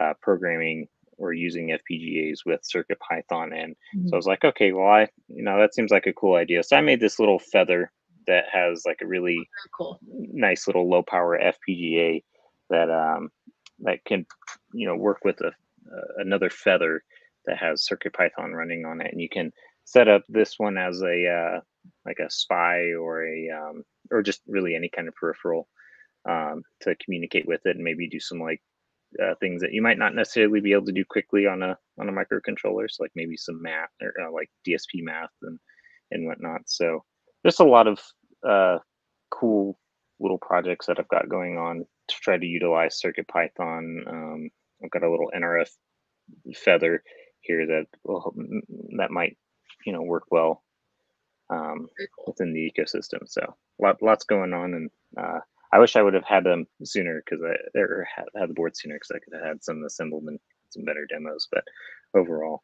[0.00, 3.74] uh, programming or using FPGAs with Circuit Python, and
[4.06, 6.62] so I was like, okay, well, I you know that seems like a cool idea.
[6.62, 7.90] So I made this little feather
[8.26, 10.00] that has like a really Very cool.
[10.02, 12.22] nice little low power FPGA
[12.70, 13.30] that um,
[13.80, 14.26] that can
[14.74, 17.02] you know work with a uh, another feather
[17.46, 19.52] that has Circuit Python running on it, and you can
[19.84, 21.60] set up this one as a uh,
[22.04, 25.68] like a spy or a um, or just really any kind of peripheral
[26.28, 28.60] um, to communicate with it, and maybe do some like
[29.22, 32.08] uh, things that you might not necessarily be able to do quickly on a on
[32.08, 35.58] a microcontroller, so like maybe some math or uh, like DSP math and
[36.10, 36.62] and whatnot.
[36.66, 37.04] So
[37.42, 38.00] there's a lot of
[38.46, 38.78] uh,
[39.30, 39.78] cool
[40.20, 44.04] little projects that I've got going on to try to utilize Circuit Python.
[44.06, 44.50] Um,
[44.82, 45.68] I've got a little NRF
[46.54, 47.02] feather
[47.40, 48.34] here that will,
[48.98, 49.36] that might
[49.84, 50.62] you know work well
[51.50, 52.24] um, cool.
[52.28, 53.20] within the ecosystem.
[53.26, 55.40] So lot, lots going on, and uh,
[55.72, 58.76] I wish I would have had them sooner because I or had, had the board
[58.76, 60.38] sooner because I could have had some assembled and
[60.70, 61.48] some better demos.
[61.52, 61.64] But
[62.14, 62.62] overall,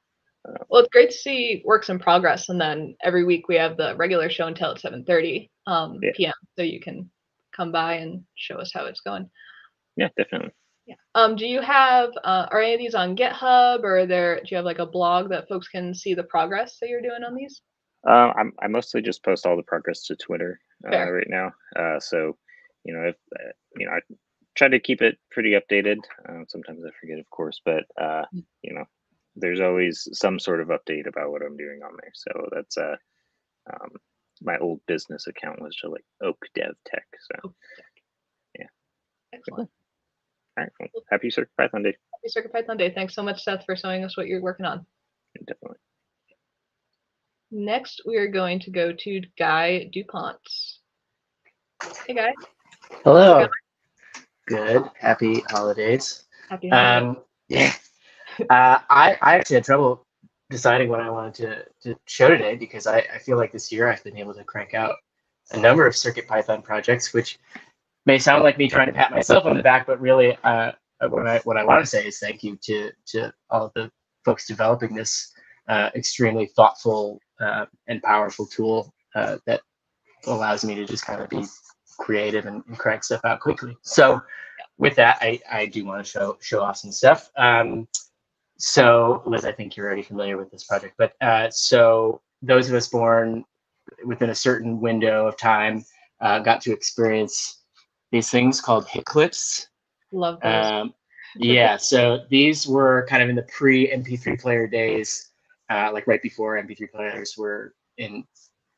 [0.48, 3.76] uh, Well, it's great to see works in progress, and then every week we have
[3.76, 6.10] the regular show and tell at 7:30 um, Yeah.
[6.16, 6.34] p.m.
[6.56, 7.10] So you can
[7.56, 9.28] come by and show us how it's going.
[9.96, 10.52] Yeah, definitely.
[10.86, 10.96] Yeah.
[11.14, 14.56] Um, do you have uh, are any of these on GitHub or there do you
[14.56, 17.62] have like a blog that folks can see the progress that you're doing on these?
[18.06, 21.52] Uh, I'm, I mostly just post all the progress to Twitter uh, right now.
[21.76, 22.36] Uh, so,
[22.84, 24.00] you know, if uh, you know, I
[24.56, 25.98] try to keep it pretty updated.
[26.28, 28.44] Uh, sometimes I forget, of course, but uh, Mm.
[28.62, 28.84] you know,
[29.36, 32.10] there's always some sort of update about what I'm doing on there.
[32.14, 32.96] So that's uh,
[33.72, 33.90] um,
[34.42, 37.06] my old business account was just like Oak Dev Tech.
[37.42, 37.54] So,
[38.58, 38.66] yeah.
[39.32, 39.70] Excellent.
[40.58, 41.96] all right, well, happy Circuit Python Day.
[42.12, 42.92] Happy Circuit Python Day.
[42.94, 44.84] Thanks so much, Seth, for showing us what you're working on.
[45.38, 45.78] Definitely.
[47.54, 50.38] Next, we are going to go to Guy DuPont.
[52.06, 52.32] Hey, Guy.
[53.04, 53.46] Hello.
[54.48, 54.84] Good.
[54.98, 56.24] Happy holidays.
[56.48, 57.16] Happy holidays.
[57.18, 57.74] Um, yeah.
[58.40, 60.06] Uh, I, I actually had trouble
[60.48, 61.34] deciding what I wanted
[61.82, 64.44] to, to show today because I, I feel like this year I've been able to
[64.44, 64.96] crank out
[65.50, 67.38] a number of Circuit Python projects, which
[68.06, 70.72] may sound like me trying to pat myself on the back, but really, uh,
[71.10, 73.90] what I what I want to say is thank you to to all of the
[74.24, 75.32] folks developing this
[75.68, 79.60] uh, extremely thoughtful uh, and powerful tool uh, that
[80.26, 81.44] allows me to just kind of be
[81.98, 83.76] creative and, and crank stuff out quickly.
[83.82, 84.22] So
[84.78, 87.30] with that, I, I do want to show show off some stuff.
[87.36, 87.88] Um,
[88.58, 92.74] so Liz, I think you're already familiar with this project, but uh, so those of
[92.74, 93.44] us born
[94.04, 95.84] within a certain window of time
[96.20, 97.62] uh, got to experience
[98.12, 99.68] these things called hit clips.
[100.12, 100.66] Love those.
[100.66, 100.94] Um,
[101.36, 105.30] yeah, so these were kind of in the pre MP3 player days,
[105.72, 108.24] uh, like right before MP3 players were in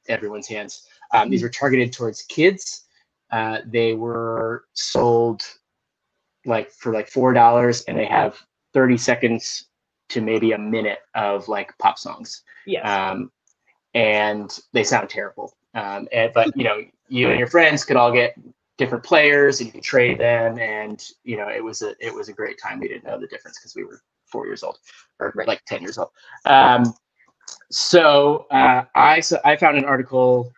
[0.08, 0.86] everyone's hands.
[1.12, 2.84] Um, these were targeted towards kids.
[3.30, 5.42] Uh, they were sold
[6.46, 8.38] like for like four dollars, and they have
[8.72, 9.66] thirty seconds
[10.10, 12.86] to maybe a minute of like pop songs yes.
[12.86, 13.32] um,
[13.94, 15.56] and they sound terrible.
[15.74, 18.34] Um, and, but you know, you and your friends could all get
[18.76, 22.28] different players, and you could trade them, and you know, it was a it was
[22.28, 22.78] a great time.
[22.78, 24.00] We didn't know the difference because we were
[24.34, 24.78] four years old
[25.20, 26.10] or like ten years old.
[26.44, 26.92] Um,
[27.70, 30.52] so uh, I so I found an article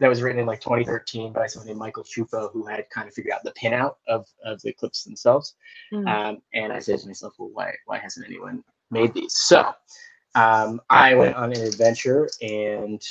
[0.00, 3.14] that was written in like 2013 by someone named Michael Chupo, who had kind of
[3.14, 5.54] figured out the pinout of of the clips themselves.
[5.92, 6.08] Mm.
[6.08, 9.34] Um, and I said to myself, well, why why hasn't anyone made these?
[9.34, 9.72] So
[10.34, 13.02] um, I went on an adventure and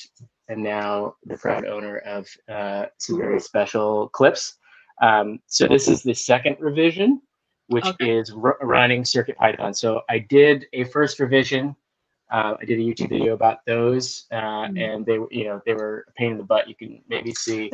[0.50, 4.56] am now the proud owner of uh, some very special clips.
[5.02, 7.22] Um, so this is the second revision,
[7.68, 8.18] which Okay.
[8.18, 9.74] is r- running Circuit Python.
[9.74, 11.76] So I did a first revision.
[12.32, 14.36] Uh, I did a YouTube video about those, uh,
[14.68, 14.80] Mhm.
[14.96, 16.68] and they were, you know, they were a pain in the butt.
[16.68, 17.72] You can maybe see.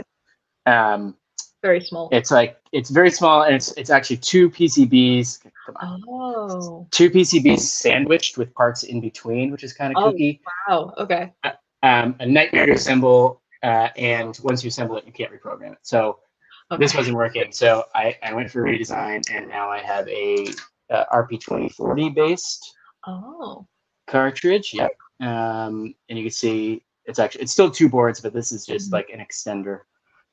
[0.65, 1.17] Um,
[1.63, 2.09] Very small.
[2.11, 5.39] it's like it's very small, and it's it's actually two PCBs.
[5.65, 10.11] Come on Oh, two PCBs sandwiched with parts in between, which is kind of Oh.
[10.11, 10.39] kooky.
[10.67, 10.93] wow.
[10.97, 11.31] Okay.
[11.81, 15.79] Um, a nightmare to assemble, uh, and once you assemble it, you can't reprogram it.
[15.81, 16.19] So
[16.73, 16.83] okay.
[16.83, 17.51] this wasn't working.
[17.51, 20.47] So I, I went for redesign, and now I have a
[20.89, 23.67] uh, RP2040 based Oh,
[24.07, 24.73] cartridge.
[24.73, 24.91] Yep.
[25.19, 28.89] Um, and you can see it's actually it's still two boards, but this is just
[28.89, 28.93] Mhm.
[28.93, 29.81] like an extender.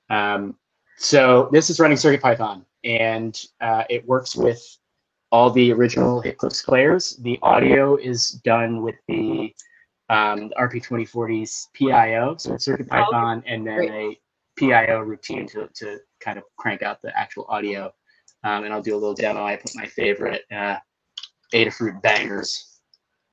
[0.08, 0.56] Um,
[0.96, 4.62] so this is running CircuitPython, and uh, it works with
[5.32, 7.16] all the original HitClips players.
[7.16, 9.54] The audio is done with the
[10.08, 14.18] um, RP2040's PIO, so it's CircuitPython, and then a
[14.60, 17.90] PIO routine to, to kind of crank out the actual audio.
[18.44, 19.44] Um, and I'll do a little demo.
[19.44, 20.76] I put my favorite uh,
[21.54, 22.80] Adafruit bangers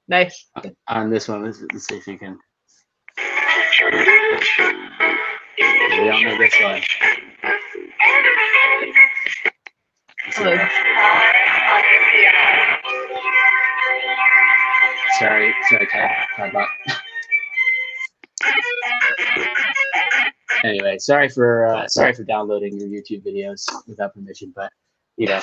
[0.08, 0.50] nice.
[0.88, 1.44] on this one.
[1.44, 2.40] Let's, let's see if you can.
[6.00, 6.82] We all know this one.
[10.30, 10.68] Hello.
[15.20, 16.10] Sorry, sorry, Tod.
[16.36, 16.70] Todd Bot.
[20.64, 24.72] Anyway, sorry for uh, sorry for downloading your YouTube videos without permission, but
[25.18, 25.42] you know,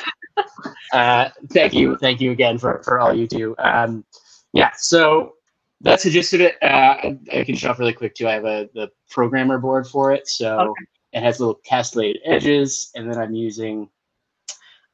[0.93, 3.55] uh, thank you, thank you again for for all you do.
[3.59, 4.05] Um,
[4.53, 5.35] yeah, so
[5.81, 6.57] that's the gist of it.
[6.63, 8.29] Uh, I, can show off really quick too.
[8.29, 10.85] I have a the programmer board for it, so Okay.
[11.13, 13.89] it has little castellated edges, and then I'm using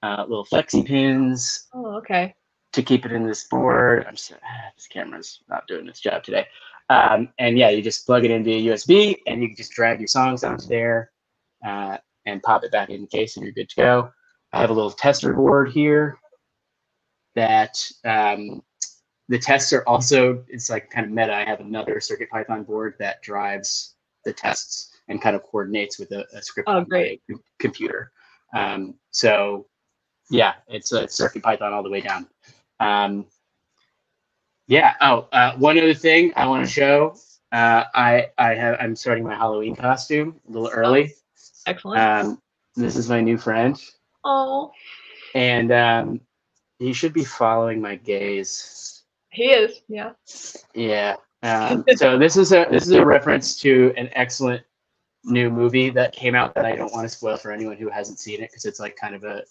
[0.02, 2.34] uh, little flexi pins Oh, okay.
[2.72, 4.06] to keep it in this board.
[4.08, 4.40] I'm sorry,
[4.76, 6.46] this camera's not doing its job today.
[6.90, 10.00] Um, and yeah, you just plug it in via USB, and you can just drag
[10.00, 11.12] your songs onto there
[11.66, 14.12] uh, and pop it back in the case, and you're good to go.
[14.52, 16.18] I have a little tester board here
[17.36, 18.62] that um,
[19.28, 20.44] the tests are also.
[20.48, 21.34] It's like kind of meta.
[21.34, 26.12] I have another Circuit Python board that drives the tests and kind of coordinates with
[26.12, 27.22] a, a script Oh, on my great.
[27.30, 28.12] com- computer.
[28.56, 29.66] Um, so
[30.30, 32.28] yeah, it's a Circuit Python all the way down.
[32.80, 33.26] Um,
[34.70, 34.94] Yeah.
[35.00, 37.16] Oh, uh, one other thing I want to show.
[37.50, 41.12] Uh, I I have I'm starting my Halloween costume a little early.
[41.66, 42.00] Excellent.
[42.00, 42.42] Um,
[42.76, 43.82] this is my new friend,
[44.22, 44.70] oh,
[45.34, 46.20] and um,
[46.78, 49.02] he should be following my gaze.
[49.30, 49.82] he is.
[49.88, 50.12] Yeah.
[50.72, 51.16] Yeah.
[51.42, 54.62] Um, so this is a this is a reference to an excellent
[55.24, 58.20] new movie that came out that I don't want to spoil for anyone who hasn't
[58.20, 59.42] seen it because it's like kind of a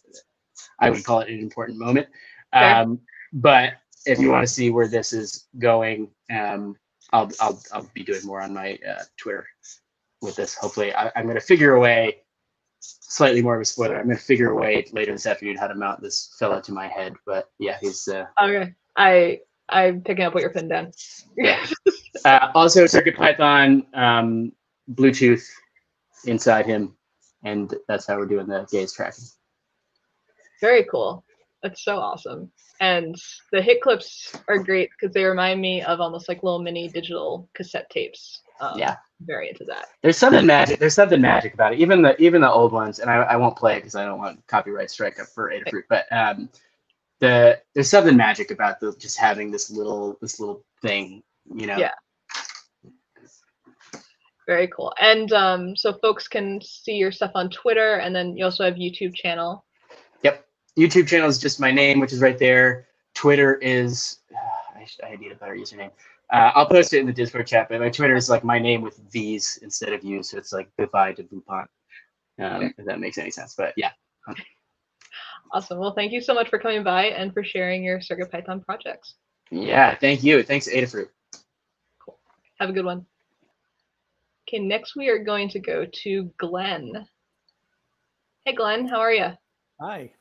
[0.80, 2.08] I would call it an important moment.
[2.54, 3.02] Um,
[3.34, 3.74] but
[4.06, 6.76] if you want to see where this is going, um,
[7.12, 9.48] I'll I'll I'll be doing more on my uh, Twitter
[10.22, 10.56] with this.
[10.56, 12.18] Hopefully, I, I'm going to figure a way.
[12.82, 13.98] Slightly more of a spoiler.
[13.98, 16.72] I'm going to figure a way later this afternoon how to mount this fella to
[16.72, 17.14] my head.
[17.26, 18.74] But yeah, he's uh, Okay.
[18.96, 20.92] I I'm picking up what you're putting down.
[21.36, 21.66] Yeah.
[22.26, 24.52] uh, also Circuit Python um,
[24.94, 25.46] Bluetooth
[26.26, 26.96] inside him,
[27.44, 29.26] and that's how we're doing the gaze tracking.
[30.62, 31.24] Very cool.
[31.62, 32.52] That's so awesome.
[32.80, 33.16] And
[33.52, 37.50] the hit clips are great because they remind me of almost like little mini digital
[37.54, 38.42] cassette tapes.
[38.62, 38.96] Um, Yeah.
[39.22, 39.88] Very into that.
[40.02, 40.80] There's something magic.
[40.80, 41.80] There's something magic about it.
[41.80, 44.18] Even the even the old ones, and I, I won't play it because I don't
[44.18, 45.84] want copyright strike up for Adafruit.
[45.90, 46.50] But um,
[47.20, 51.22] the there's something magic about the just having this little this little thing.
[51.54, 51.78] You know.
[51.78, 51.92] Yeah.
[54.48, 54.94] Very cool.
[55.00, 58.76] And um, so folks can see your stuff on Twitter, and then you also have
[58.76, 59.66] YouTube channel.
[60.80, 60.92] Yep.
[60.92, 62.88] YouTube channel is just my name, which is right there.
[63.14, 64.20] Twitter is
[64.76, 65.92] I, should, I need a better username.
[66.32, 68.82] Uh, I'll post it in the Discord chat, but my Twitter is like my name
[68.82, 71.66] with V's instead of U, so it's like Bifai to Bupont.
[72.40, 73.56] Um, if that makes any sense.
[73.56, 73.92] But yeah.
[75.52, 75.80] Awesome.
[75.80, 79.16] Well, thank you so much for coming by and for sharing your CircuitPython projects.
[79.50, 80.44] Yeah, thank you.
[80.44, 81.08] Thanks, Adafruit.
[82.06, 82.20] Cool.
[82.60, 83.08] Have a good one.
[84.48, 87.08] Okay, next we are going to go to Glenn.
[88.46, 89.32] Hey, Glenn, how are you?
[89.82, 90.12] Hi,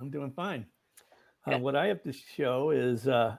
[0.00, 0.66] I'm doing fine.
[1.46, 3.36] Uh, what I have to show is, uh,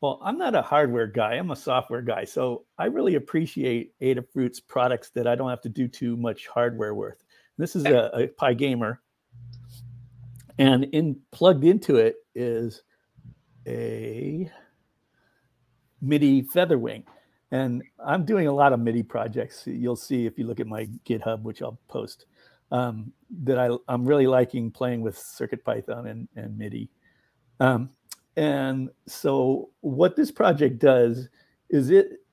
[0.00, 1.34] well, I'm not a hardware guy.
[1.34, 2.24] I'm a software guy.
[2.24, 6.94] So I really appreciate Adafruit's products that I don't have to do too much hardware
[6.94, 7.22] with.
[7.58, 8.98] This is a, a PyGamer,
[10.58, 12.82] and in plugged into it is
[13.66, 14.50] a
[16.00, 17.04] MIDI Featherwing.
[17.50, 19.66] And I'm doing a lot of MIDI projects.
[19.66, 22.24] You'll see if you look at my GitHub, which I'll post,
[22.70, 23.12] um,
[23.44, 26.90] that I, I'm really liking playing with CircuitPython and, and MIDI.
[27.60, 27.90] Um,
[28.36, 31.28] and so what this project does
[31.70, 32.24] is it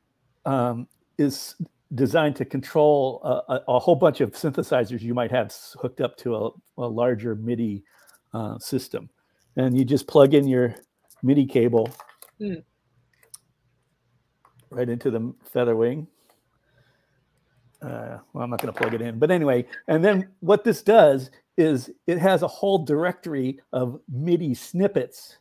[0.45, 1.55] um, is
[1.95, 6.35] designed to control a, a, whole bunch of synthesizers you might have hooked up to
[6.35, 7.83] a, a larger MIDI
[8.33, 9.09] uh, system.
[9.57, 10.75] And you just plug in your
[11.23, 11.89] MIDI cable
[12.39, 12.53] Hmm.
[14.69, 15.19] right into the
[15.53, 16.07] Featherwing.
[17.81, 19.65] Uh, well, I'm not going to plug it in, but anyway.
[19.87, 25.37] And then what this does is it has a whole directory of MIDI snippets,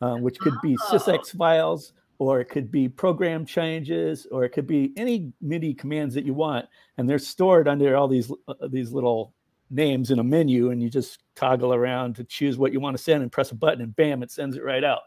[0.00, 0.96] uh, which could be Oh.
[0.96, 6.14] SysEx files, or it could be program changes, or it could be any MIDI commands
[6.14, 9.34] that you want, and they're stored under all these uh, these little
[9.70, 13.02] names in a menu, and you just toggle around to choose what you want to
[13.02, 15.02] send, and press a button, and bam, it sends it right out.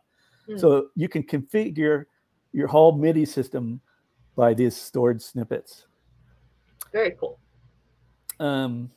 [0.48, 0.58] Hmm.
[0.58, 2.06] So you can configure
[2.52, 3.82] your whole MIDI system
[4.36, 5.86] by these stored snippets.
[6.92, 7.40] Very cool.
[8.40, 8.92] Um,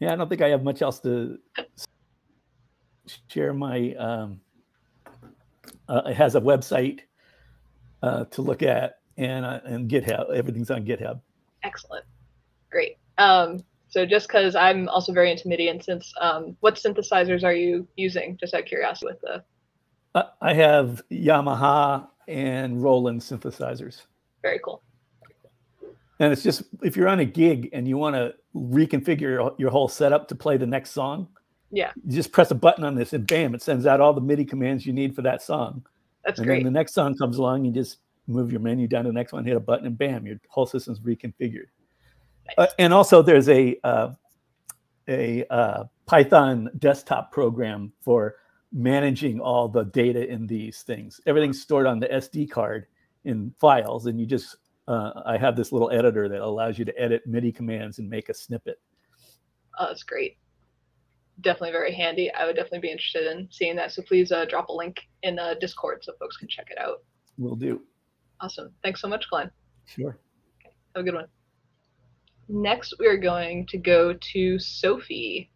[0.00, 1.38] yeah, I don't think I have much else to
[3.28, 3.52] share.
[3.52, 4.40] My um,
[5.88, 7.00] uh, it has a website
[8.02, 10.32] uh, to look at, and uh, and GitHub.
[10.34, 11.20] Everything's on GitHub.
[11.64, 12.04] Excellent.
[12.70, 12.98] Great.
[13.18, 17.54] Um, so just because I'm also very into MIDI, and since um, what synthesizers are
[17.54, 18.36] you using?
[18.38, 19.42] Just out of curiosity, with the
[20.14, 24.02] Uh, I have Yamaha and Roland synthesizers,
[24.42, 24.82] very cool.
[26.18, 29.70] And it's just if you're on a gig and you want to reconfigure your, your
[29.70, 31.28] whole setup to play the next song,
[31.70, 34.20] Yeah, you just press a button on this, and bam, it sends out all the
[34.20, 35.84] MIDI commands you need for that song.
[36.24, 36.56] that's and great.
[36.58, 39.14] And then the next song comes along, you just move your menu down to the
[39.14, 41.68] next one, hit a button, and bam, your whole system's reconfigured.
[42.56, 44.10] Uh, and also, there's a uh,
[45.08, 48.36] a uh, Python desktop program for
[48.72, 51.20] managing all the data in these things.
[51.26, 52.86] Everything's stored on the SD card
[53.24, 54.56] in files, and you just
[54.88, 58.30] uh, I have this little editor that allows you to edit MIDI commands and make
[58.30, 58.80] a snippet.
[59.78, 60.38] Oh, that's great.
[61.42, 62.32] Definitely very handy.
[62.32, 63.92] I would definitely be interested in seeing that.
[63.92, 67.04] So please uh, drop a link in uh, Discord so folks can check it out.
[67.36, 67.82] Will do.
[68.40, 68.72] Awesome.
[68.82, 69.50] Thanks so much, Glenn.
[69.84, 70.18] Sure.
[70.96, 71.26] Have a good one.
[72.48, 75.50] Next, we are going to go to Sophie.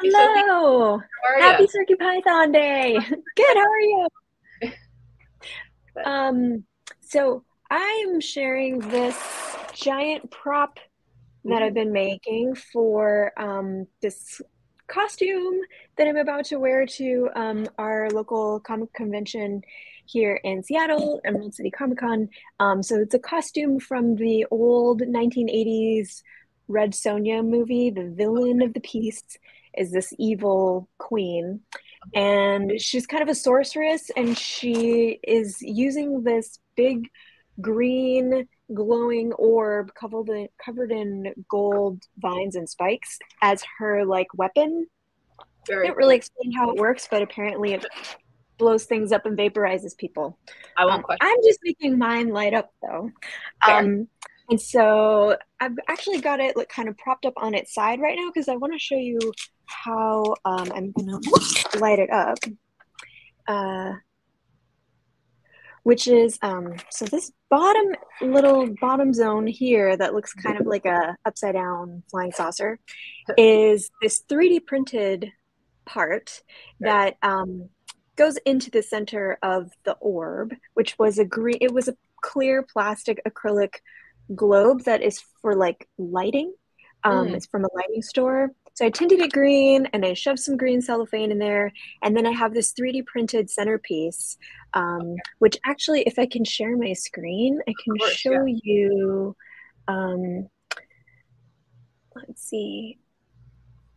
[0.00, 0.40] Hey, Sophie.
[0.40, 0.98] Hello.
[0.98, 1.68] How are Happy ya?
[1.70, 2.94] Circuit Python Day.
[3.36, 3.56] Good.
[3.56, 4.08] How are you?
[6.04, 6.64] Um,
[7.02, 7.44] so
[7.76, 9.20] I'm sharing this
[9.72, 10.78] giant prop
[11.44, 14.40] that I've been making for um, this
[14.86, 15.58] costume
[15.98, 19.62] that I'm about to wear to um, our local comic convention
[20.06, 22.28] here in Seattle, Emerald City Comic Con.
[22.60, 26.22] Um, so it's a costume from the old 1980s
[26.68, 27.90] Red Sonja movie.
[27.90, 29.24] The villain of the piece
[29.76, 31.58] is this evil queen.
[32.14, 37.08] And she's kind of a sorceress, and she is using this big
[37.60, 44.86] green glowing orb covered in, covered in gold vines and spikes as her like weapon.
[45.66, 47.86] Very I didn't really explain how it works, but apparently it
[48.58, 50.38] blows things up and vaporizes people.
[50.76, 51.26] I won't Um, question.
[51.28, 53.10] I'm just making mine light up though.
[53.64, 53.78] Fair.
[53.78, 54.08] Um,
[54.50, 58.16] and so I've actually got it like kind of propped up on its side right
[58.16, 59.18] now because I want to show you
[59.66, 61.18] how um, I'm gonna
[61.78, 62.38] light it up.
[63.46, 63.94] Uh,
[65.84, 70.84] which is um, so this bottom little bottom zone here that looks kind of like
[70.86, 72.78] a upside down flying saucer
[73.38, 75.30] is this 3D printed
[75.84, 76.42] part
[76.80, 77.68] that um,
[78.16, 81.58] goes into the center of the orb, which was a green.
[81.60, 83.74] It was a clear plastic acrylic
[84.34, 86.54] globe that is for like lighting.
[87.02, 87.34] Um, Mm.
[87.34, 88.50] It's from a lighting store.
[88.74, 91.72] So I tinted it green and I shoved some green cellophane in there.
[92.02, 94.36] And then I have this 3D printed centerpiece,
[94.74, 99.36] um, which actually, if I can share my screen, I can course, show you.
[99.86, 100.48] Um,
[102.16, 102.98] let's see.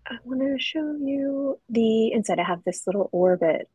[0.07, 2.39] I want to show you the inside.
[2.39, 3.67] I have this little orbit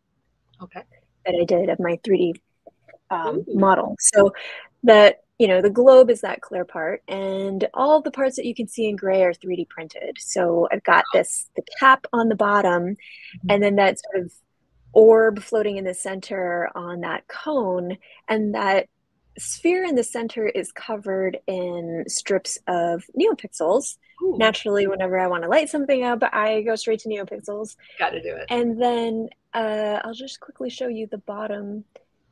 [0.62, 0.82] Okay.
[1.26, 2.34] that I did of my 3D
[3.10, 3.96] um, model.
[3.98, 4.32] So
[4.84, 8.54] that you know the globe is that clear part, and all the parts that you
[8.54, 10.16] can see in gray are 3D printed.
[10.20, 12.96] So I've got this the cap on the bottom,
[13.48, 14.32] and then that sort of
[14.92, 17.96] orb floating in the center on that cone,
[18.28, 18.86] and that
[19.36, 23.96] sphere in the center is covered in strips of neopixels.
[24.22, 27.74] Ooh, Naturally, whenever I want to light something up, I go straight to neopixels.
[27.98, 28.46] gotta do it.
[28.48, 31.82] And then uh, I'll just quickly show you the bottom.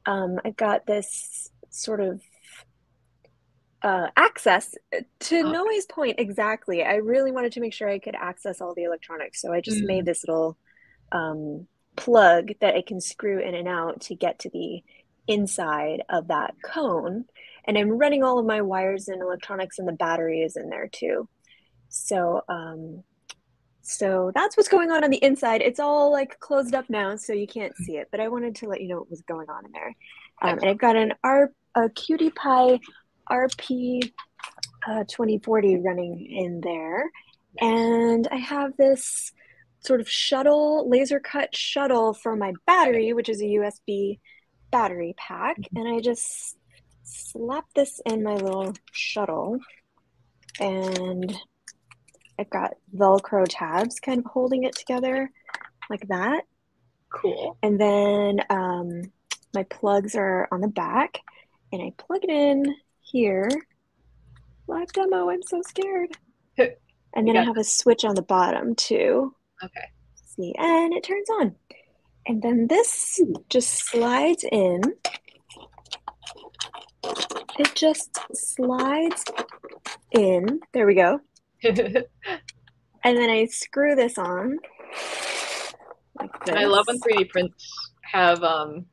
[0.06, 2.20] Um, I've got this sort of
[3.82, 4.74] uh, access
[5.20, 5.52] to Okay.
[5.52, 6.82] Noe's point exactly.
[6.84, 9.82] I really wanted to make sure I could access all the electronics, so I just
[9.82, 9.86] Mm.
[9.86, 10.58] made this little
[11.12, 11.66] um,
[11.96, 14.82] plug that I can screw in and out to get to the
[15.28, 17.24] inside of that cone.
[17.66, 20.88] And I'm running all of my wires and electronics, and the battery is in there
[20.92, 21.28] too.
[21.88, 23.04] So, um,
[23.82, 25.62] so that's what's going on on the inside.
[25.62, 28.08] It's all like closed up now, so you can't see it.
[28.10, 29.96] But I wanted to let you know what was going on in there.
[30.42, 32.80] Um, and I've got an R a QT Py
[33.30, 34.12] RP
[34.86, 37.10] uh, 2040 running in there,
[37.60, 39.32] and I have this
[39.80, 44.20] sort of shuttle laser cut shuttle for my battery, which is a USB
[44.70, 46.56] battery pack, and I just
[47.02, 49.58] slap this in my little shuttle,
[50.58, 51.36] and
[52.38, 55.30] I've got Velcro tabs kind of holding it together
[55.90, 56.44] like that.
[57.10, 57.58] Cool.
[57.62, 59.02] And then um,
[59.52, 61.18] my plugs are on the back,
[61.72, 62.74] and I plug it in
[63.11, 63.48] here.
[64.66, 66.11] Live demo, I'm so scared.
[67.12, 69.34] And then I have a switch on the bottom too.
[69.64, 69.86] Okay.
[70.14, 71.56] See, and it turns on.
[72.24, 74.80] And then this just slides in.
[77.58, 79.24] It just slides
[80.12, 80.61] in.
[80.72, 81.18] There we go.
[81.64, 81.78] and
[83.04, 84.58] And then I screw this on.
[86.18, 88.86] Like I love when 3D prints have um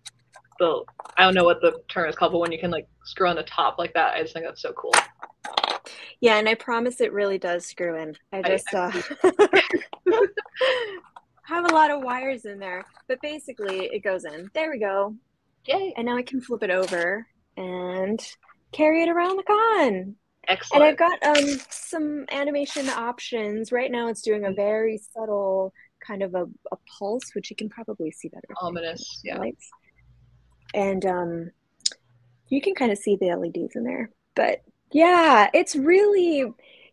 [0.60, 0.84] the
[1.16, 3.36] I don't know what the term is called, but when you can like screw on
[3.36, 4.94] the top like that, I just think that's so cool.
[6.20, 8.16] Yeah, and I promise it really does screw in.
[8.34, 8.92] I I- just uh,
[11.44, 14.50] have a lot of wires in there, but basically it goes in.
[14.54, 15.16] There we go.
[15.66, 15.94] Yay!
[15.96, 18.26] And now I can flip it over and
[18.72, 20.16] carry it around the con.
[20.48, 20.84] Excellent.
[20.84, 23.72] And I've got um some animation options.
[23.72, 25.74] Right now it's doing a very subtle
[26.06, 28.48] kind of a, a pulse, which you can probably see better.
[28.62, 29.38] Ominous, yeah.
[29.38, 29.70] Lights.
[30.78, 31.52] And um
[32.50, 34.10] you can kind of see the LEDs in there.
[34.36, 34.62] But
[34.94, 36.46] yeah, it's really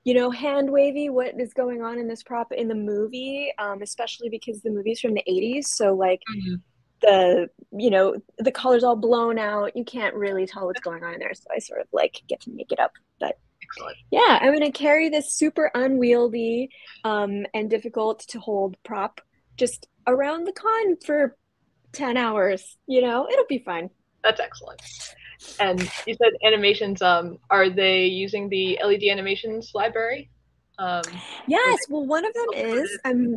[0.07, 3.81] you know, hand wavy what is going on in this prop in the movie, um,
[3.81, 5.69] especially because the movie's from the 80s.
[5.69, 6.61] So like Mhm.
[7.01, 11.13] the you know the colors all blown out you can't really tell what's going on
[11.15, 13.97] in there so i sort of like get to make it up but Excellent.
[14.11, 16.69] yeah i'm going to carry this super unwieldy
[17.05, 19.21] um, and difficult to hold prop
[19.57, 21.37] just around the con for
[21.95, 23.91] 10 hours you know it'll be fine.
[24.23, 24.81] That's excellent.
[25.61, 27.03] And you said animations.
[27.03, 30.31] Um, are they using the LED animations library?
[30.79, 31.03] Um,
[31.47, 33.37] yes well one of them is i'm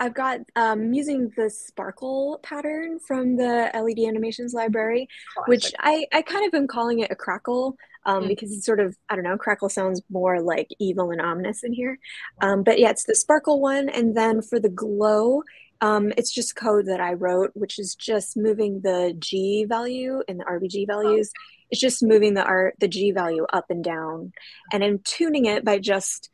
[0.00, 5.06] i've got um using the sparkle pattern from the led animations library
[5.46, 5.72] which.
[5.78, 8.28] I, I kind of am calling it a crackle um, Mm.
[8.28, 11.72] because it's sort of I don't know crackle sounds more like evil and ominous in
[11.72, 11.98] here
[12.40, 15.42] um, but yeah it's the sparkle one and then for the glow
[15.80, 20.40] Um, it's just code that I wrote, which is just moving the G value and
[20.40, 21.30] the RBG values.
[21.70, 24.32] It's just moving the R the G value up and down,
[24.72, 26.30] and I'm tuning it by just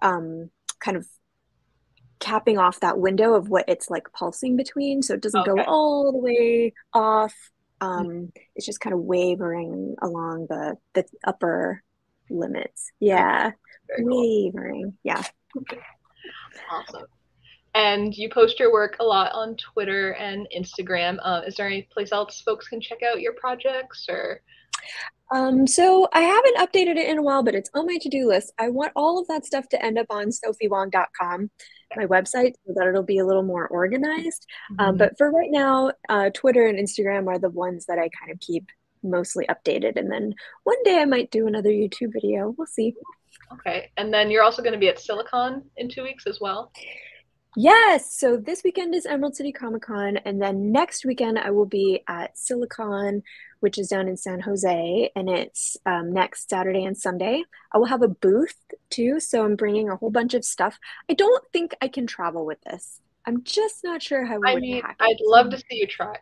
[0.00, 1.06] um, kind of
[2.18, 6.12] capping off that window of what it's like pulsing between, so it doesn't go all
[6.12, 7.34] the way off.
[7.80, 11.82] Um, it's just kind of wavering along the the upper
[12.30, 12.90] limits.
[13.00, 13.50] Yeah,
[13.88, 14.20] Very cool.
[14.20, 14.98] wavering.
[15.02, 15.22] Yeah.
[16.70, 17.06] Awesome.
[17.76, 21.18] And you post your work a lot on Twitter and Instagram.
[21.22, 24.40] Uh, is there any place else folks can check out your projects or?
[25.30, 28.54] Um, so I haven't updated it in a while, but it's on my to-do list.
[28.58, 31.50] I want all of that stuff to end up on sophiewong.com,
[31.96, 34.46] my website, so that it'll be a little more organized.
[34.78, 38.32] Um, but for right now, uh, Twitter and Instagram are the ones that I kind
[38.32, 38.64] of keep
[39.02, 39.98] mostly updated.
[39.98, 42.54] And then one day I might do another YouTube video.
[42.56, 42.94] We'll see.
[43.52, 43.90] Okay.
[43.98, 46.72] And then you're also going to be at SiliCon in two weeks as well.
[47.58, 51.64] Yes, so this weekend is Emerald City Comic Con, and then next weekend I will
[51.64, 53.22] be at SiliCon,
[53.60, 57.44] which is down in San Jose, and it's um, next Saturday and Sunday.
[57.72, 58.58] I will have a booth
[58.90, 60.78] too, so I'm bringing a whole bunch of stuff.
[61.08, 63.00] I don't think I can travel with this.
[63.24, 66.14] I'm just not sure how I would mean, I'd love to see you try.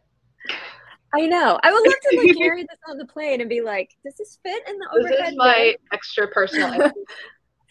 [1.12, 1.58] I know.
[1.64, 4.38] I would love to like carry this on the plane and be like, "Does this
[4.44, 6.92] fit in the This overhead This is my bin?" extra personal.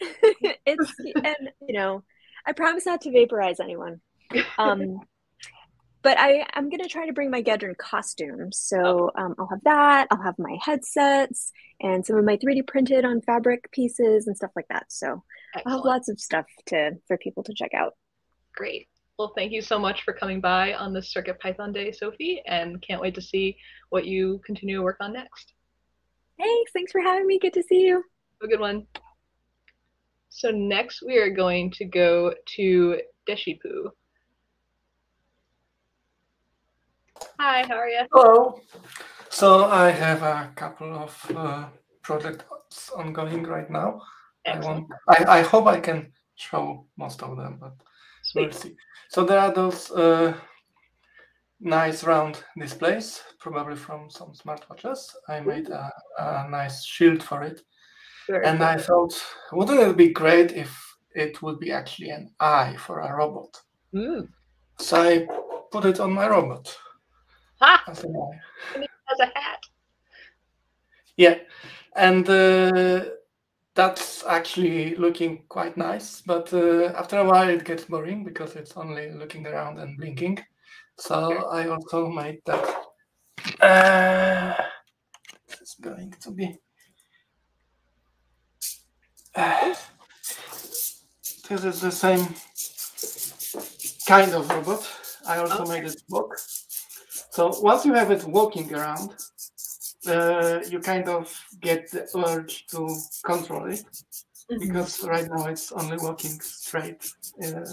[0.66, 2.02] it's and you know
[2.46, 4.00] i promise not to vaporize anyone
[4.58, 5.00] um
[6.02, 8.50] but i i'm gonna try to bring my gedron costume.
[8.52, 13.04] so um, i'll have that i'll have my headsets and some of my 3d printed
[13.04, 15.22] on fabric pieces and stuff like that so
[15.66, 17.94] i'll have lots of stuff to for people to check out
[18.56, 18.86] Great.
[19.18, 22.80] Well, thank you so much for coming by on this Circuit Python Day, Sophie, and
[22.82, 23.56] can't wait to see
[23.90, 25.54] what you continue to work on next.
[26.38, 27.96] thanks thanks for having me good to see you
[28.40, 28.86] Have a good one.
[30.36, 33.90] So next we are going to go to Deshipu.
[37.38, 38.02] Hi, how are you?
[38.12, 38.60] Hello.
[39.28, 41.66] So I have a couple of uh,
[42.02, 44.02] projects ongoing right now.
[44.44, 44.88] I want.
[45.08, 47.76] I, I hope I can show most of them, but
[48.34, 48.74] we'll see.
[49.10, 50.34] So there are those uh,
[51.60, 55.14] nice round displays, probably from some smartwatches.
[55.28, 57.60] I made a, a nice shield for it,
[58.28, 58.66] Very and cool.
[58.66, 59.22] I thought,
[59.52, 63.60] wouldn't it be great if it would be actually an eye for a robot?
[63.94, 64.28] Mm.
[64.78, 65.28] So I
[65.70, 66.76] put it on my robot
[67.60, 67.84] Ha!
[67.88, 68.40] as an eye.
[69.06, 69.60] Has a hat.
[71.16, 71.38] Yeah,
[71.94, 73.04] and uh,
[73.74, 76.22] that's actually looking quite nice.
[76.22, 80.38] But uh, after a while, it gets boring because it's only looking around and blinking.
[80.98, 82.64] So I also made that.
[83.60, 84.54] Uh,
[85.46, 86.58] this is going to be.
[91.48, 92.26] This is the same
[94.06, 94.88] kind of robot.
[95.26, 96.36] I also made it walk.
[97.30, 99.10] So once you have it walking around,
[100.06, 102.88] uh, you kind of get the urge to
[103.24, 103.84] control it
[104.48, 107.12] because right now it's only walking straight.
[107.42, 107.64] Uh,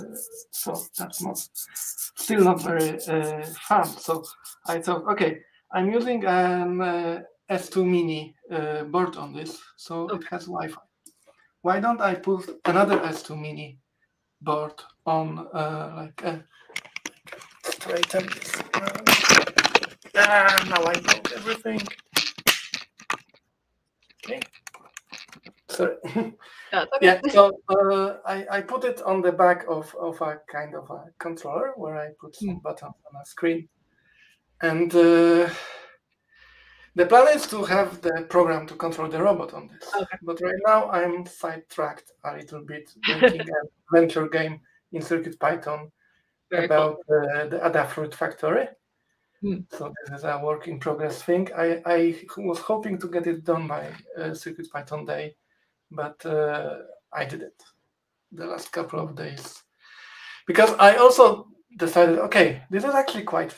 [0.51, 1.37] so that's not
[1.75, 3.85] still not very uh, fun.
[3.85, 4.23] So
[4.67, 5.39] I thought, okay,
[5.71, 10.90] I'm using an uh, S2 Mini uh, board on this, so it has Wi-Fi.
[11.61, 13.79] Why don't I put another S2 Mini
[14.41, 14.73] board
[15.05, 16.43] on uh, like a
[17.63, 19.09] straighten this around.
[20.15, 21.81] Ah, now I broke everything.
[24.25, 24.39] Okay.
[25.69, 25.95] Sorry.
[26.73, 26.89] No, okay.
[27.01, 30.89] yeah, so uh, I, I put it on the back of, of a kind of
[30.89, 33.67] a controller where I put some buttons on a screen.
[34.61, 35.49] And uh,
[36.95, 39.89] the plan is to have the program to control the robot on this.
[39.95, 40.17] Okay.
[40.23, 43.47] But right now I'm sidetracked a little bit making an
[43.87, 44.59] adventure game
[44.91, 45.91] in Circuit Python
[46.49, 48.67] Very about uh, the Adafruit factory.
[49.41, 49.61] Hmm.
[49.71, 51.49] So this is a work in progress thing.
[51.55, 53.87] I, I was hoping to get it done by
[54.17, 55.35] uh, Circuit Python Day,
[55.89, 56.79] but uh,
[57.11, 57.63] I did it
[58.31, 59.63] the last couple of days
[60.45, 63.53] because I also decided, okay, this is actually quite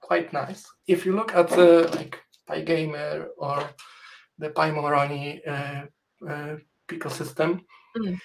[0.00, 0.64] quite nice.
[0.86, 2.18] If you look at the like
[2.48, 3.68] PyGamer or
[4.38, 5.86] the Pimoroni uh,
[6.28, 6.56] uh,
[6.88, 7.60] ecosystem,
[7.96, 8.20] Mhm.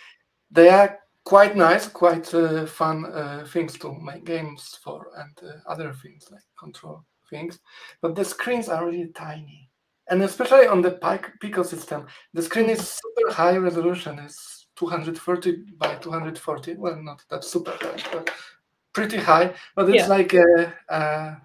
[0.52, 5.60] they are quite nice, quite uh, fun uh, things to make games for, and uh,
[5.72, 7.60] other things like control things.
[8.02, 9.70] But the screens are really tiny,
[10.10, 14.20] and especially on the Pi ecosystem, the screen is super high resolution.
[14.20, 16.76] It's 230 by 240.
[16.76, 18.30] Well, not that super high, but
[18.94, 19.54] pretty high.
[19.76, 20.08] But it's Yeah.
[20.18, 21.38] like a, a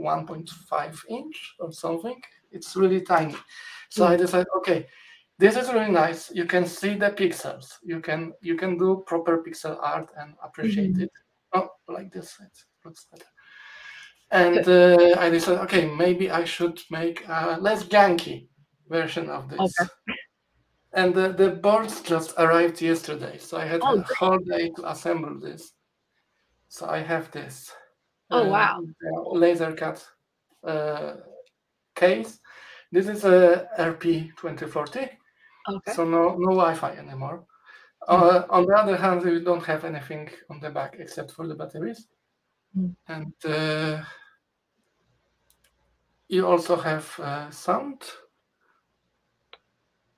[0.00, 2.20] 1.5 inch or something.
[2.50, 3.36] It's really tiny.
[3.90, 4.86] So I decided, okay,
[5.38, 6.30] this is really nice.
[6.30, 7.78] You can see the pixels.
[7.82, 11.02] You can you can do proper pixel art and appreciate Mhm.
[11.04, 11.12] it.
[11.52, 12.38] Oh, like this.
[12.46, 13.26] It's That's better.
[14.30, 18.48] And uh, I decided, okay, maybe I should make a less janky
[18.88, 19.60] version of this.
[19.80, 19.90] Okay.
[20.92, 24.88] And the, the boards just arrived yesterday, so I had Oh, a whole day to
[24.90, 25.72] assemble this.
[26.68, 27.72] So I have this.
[28.30, 28.84] Oh, uh, wow.
[29.32, 30.06] laser cut
[30.64, 31.16] uh,
[31.94, 32.40] case.
[32.92, 35.00] This is a RP 2040,
[35.68, 35.92] Okay.
[35.92, 37.44] so no no Wi-Fi anymore.
[38.08, 41.54] Uh, on the other hand, we don't have anything on the back except for the
[41.54, 42.08] batteries,
[42.76, 42.94] Mm.
[43.08, 44.04] and uh,
[46.28, 48.02] you also have uh, sound,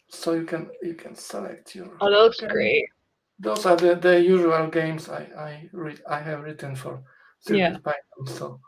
[0.09, 1.91] so you can you can select your.
[2.01, 2.51] Oh, that looks game.
[2.51, 2.85] great.
[3.39, 7.03] Those are the, the usual games I I read I have written for
[7.49, 7.77] Yeah.
[7.79, 8.27] Python.
[8.27, 8.61] So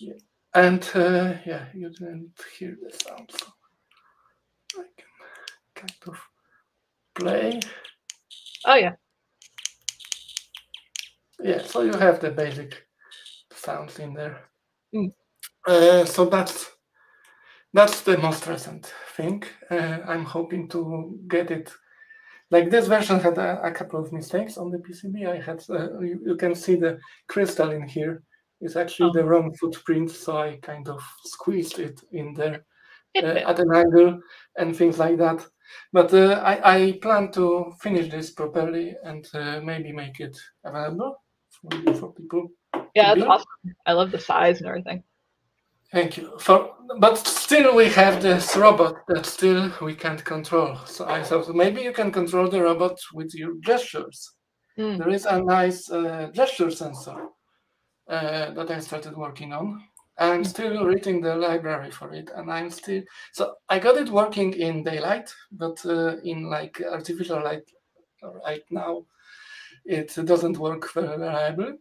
[0.00, 0.14] yeah.
[0.54, 3.46] and uh, yeah, you didn't hear the sound, so
[4.76, 5.06] I can
[5.74, 6.18] kind of
[7.14, 7.60] play.
[8.64, 8.92] Oh yeah.
[11.42, 12.86] Yeah, so you have the basic
[13.52, 14.48] sounds in there.
[14.94, 15.12] Mm.
[15.66, 16.70] Uh, so that's
[17.72, 19.42] that's the most recent thing.
[19.70, 21.72] Uh, I'm hoping to get it.
[22.52, 25.26] Like this version had a, a couple of mistakes on the PCB.
[25.26, 28.22] I had uh, you, you can see the crystal in here
[28.60, 29.12] is actually Oh.
[29.14, 32.64] the wrong footprint, so I kind of squeezed it in there
[33.16, 34.20] uh, at an angle
[34.58, 35.46] and things like that.
[35.94, 41.16] But uh, I, I plan to finish this properly and uh, maybe make it available
[41.50, 42.50] for, for people.
[42.94, 43.74] Yeah, that's awesome.
[43.86, 45.02] I love the size and everything.
[45.92, 46.38] Thank you.
[46.38, 50.78] For, but still, we have this robot that still we can't control.
[50.86, 54.32] So I thought maybe you can control the robot with your gestures.
[54.78, 54.96] Mm.
[54.96, 57.28] There is a nice uh, gesture sensor
[58.08, 59.82] uh, that I started working on.
[60.18, 64.52] I'm still reading the library for it, and I'm still so I got it working
[64.54, 67.64] in daylight, but uh, in like artificial light
[68.46, 69.04] right now,
[69.84, 71.72] it doesn't work very reliably.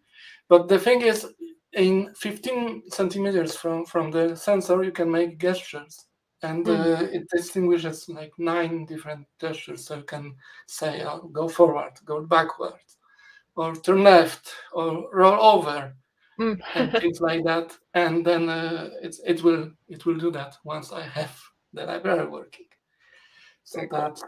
[0.50, 1.28] But the thing is,
[1.74, 6.06] in 15 centimeters from from the sensor, you can make gestures,
[6.44, 9.86] and uh, it distinguishes like nine different gestures.
[9.86, 10.36] So you can
[10.68, 12.74] say, oh, "Go forward," "Go backward,"
[13.56, 15.96] or "Turn left," or "Roll over."
[16.40, 16.60] Mm.
[16.76, 17.78] and things like that.
[17.94, 21.40] And then uh, it's it will it will do that once I have
[21.74, 22.66] the library working.
[23.64, 24.24] So that's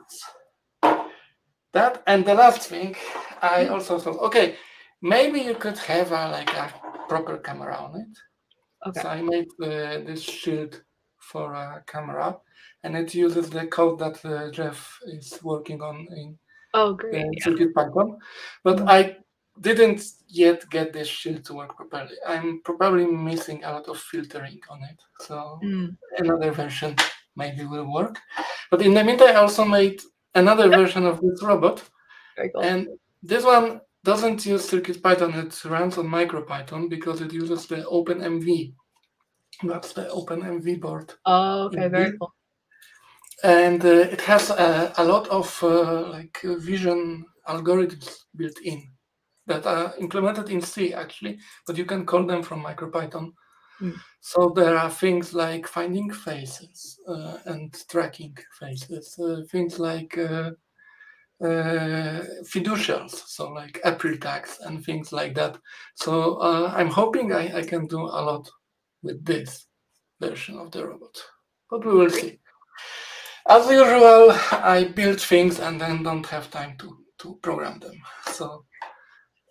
[1.73, 2.03] that.
[2.07, 2.95] And the last thing,
[3.41, 4.55] I also thought, okay,
[5.01, 6.71] maybe you could have a, like a
[7.07, 8.17] proper camera on it.
[8.87, 9.01] Okay.
[9.01, 10.81] So I made uh, this shield
[11.19, 12.37] for a camera,
[12.83, 16.37] and it uses the code that uh, Jeff is working on in
[16.73, 17.15] Oh great.
[17.15, 17.43] uh, Yeah.
[17.45, 18.17] Circuit Python.
[18.63, 18.89] But Mhm.
[18.89, 19.17] I
[19.61, 22.17] didn't yet get this shield to work properly.
[22.27, 24.99] I'm probably missing a lot of filtering on it.
[25.21, 25.95] So Mm.
[26.17, 26.95] another version
[27.35, 28.15] maybe will work.
[28.71, 30.01] But in the meantime, I also made
[30.35, 31.77] another version of this robot.
[32.35, 32.63] Cool.
[32.63, 32.87] And
[33.21, 38.73] this one doesn't use CircuitPython, it runs on MicroPython because it uses the OpenMV.
[39.63, 41.13] That's the OpenMV board.
[41.25, 41.87] oh, okay.
[41.87, 42.33] Very cool.
[43.43, 48.89] And uh, it has a, a lot of uh, like uh, vision algorithms built in
[49.47, 53.33] that are implemented in C actually, but you can call them from MicroPython.
[53.81, 53.99] Mm.
[54.21, 60.21] So there are things like finding faces uh, and tracking faces, uh, things like uh,
[60.21, 60.51] uh,
[61.41, 65.57] fiducials, so like AprilTags and things like that.
[65.95, 68.49] So uh, I'm hoping I, I can do a lot
[69.01, 69.65] with this
[70.21, 71.17] version of the robot,
[71.69, 72.39] but we will see.
[73.49, 78.01] As usual, I build things and then don't have time to, to program them.
[78.31, 78.63] So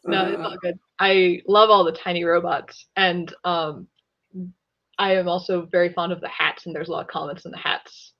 [0.06, 0.78] No, it's uh, all good.
[0.98, 3.86] I love all the tiny robots, and um,
[4.98, 7.50] I am also very fond of the hats, and there's a lot of comments in
[7.50, 8.14] the hats.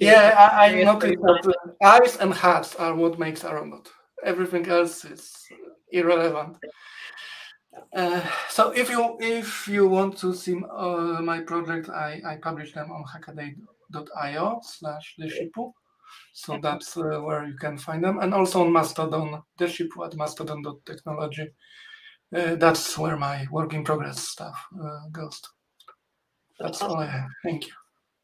[0.00, 3.88] Yeah, I, I noticed that eyes and hats are what makes a robot.
[4.24, 5.32] Everything else is
[5.90, 6.56] irrelevant.
[7.94, 12.72] Uh, so if you if you want to see uh, my project, I, I publish
[12.72, 15.72] them on hackaday.io slash deshipu.
[16.34, 21.48] So that's uh, where you can find them, and also on Mastodon, deshipu at mastodon.technology.
[22.34, 25.40] Uh, that's where my work in progress stuff uh, goes.
[25.40, 25.48] To.
[26.60, 27.28] That's That's all I have.
[27.44, 27.72] Thank you.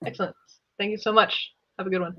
[0.05, 0.35] Excellent.
[0.79, 1.53] Thank you so much.
[1.79, 2.17] Have a good one.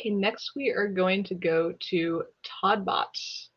[0.00, 2.22] Okay, next we are going to go to
[2.64, 3.48] todbots.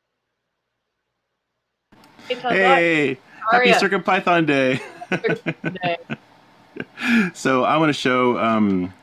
[2.27, 2.51] Hey, todbot.
[2.51, 3.17] Hey,
[3.51, 3.73] happy?
[3.73, 4.81] Circuit Python Day.
[7.33, 8.93] So I want to show um,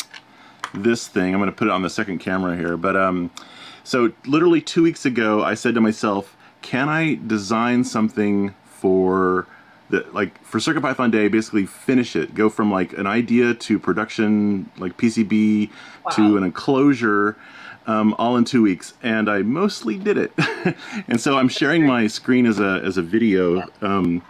[0.74, 1.32] this thing.
[1.32, 2.76] I'm going to put it on the second camera here.
[2.76, 3.30] But um,
[3.84, 9.46] so literally two weeks ago, I said to myself, can I design something for
[9.92, 14.70] that like for CircuitPython Day, basically finish it, go from like an idea to production,
[14.78, 15.70] like PCB
[16.12, 17.36] to an enclosure,
[17.86, 20.32] um, all in two weeks, and I mostly did it.
[21.08, 23.62] and so I'm sharing my screen as a as a video.
[23.80, 24.22] Um,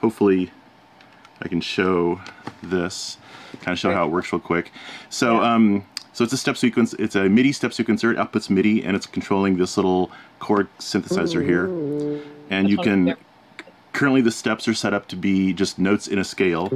[0.00, 0.50] hopefully,
[1.42, 2.20] I can show
[2.62, 3.18] this,
[3.60, 4.72] kind of show how it works real quick.
[5.10, 5.42] So.
[5.42, 6.94] Um, so it's a step sequence.
[6.94, 8.10] It's a MIDI step sequencer.
[8.10, 10.10] It outputs MIDI, and it's controlling this little
[10.40, 11.66] chord synthesizer here.
[12.50, 13.14] And you can
[13.92, 16.68] currently the steps are set up to be just notes in a scale.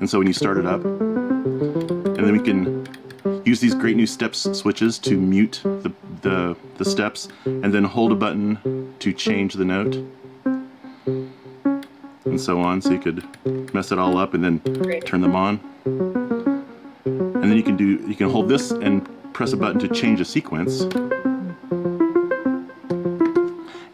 [0.00, 2.86] And so when you start it up, and then we can
[3.44, 8.12] use these great new steps switches to mute the, the, the steps, and then hold
[8.12, 9.94] a button to change the note.
[12.24, 13.24] And so on, so you could
[13.72, 14.60] mess it all up and then
[15.02, 15.60] turn them on.
[15.84, 20.20] And then you can do you can hold this and press a button to change
[20.20, 20.86] a sequence.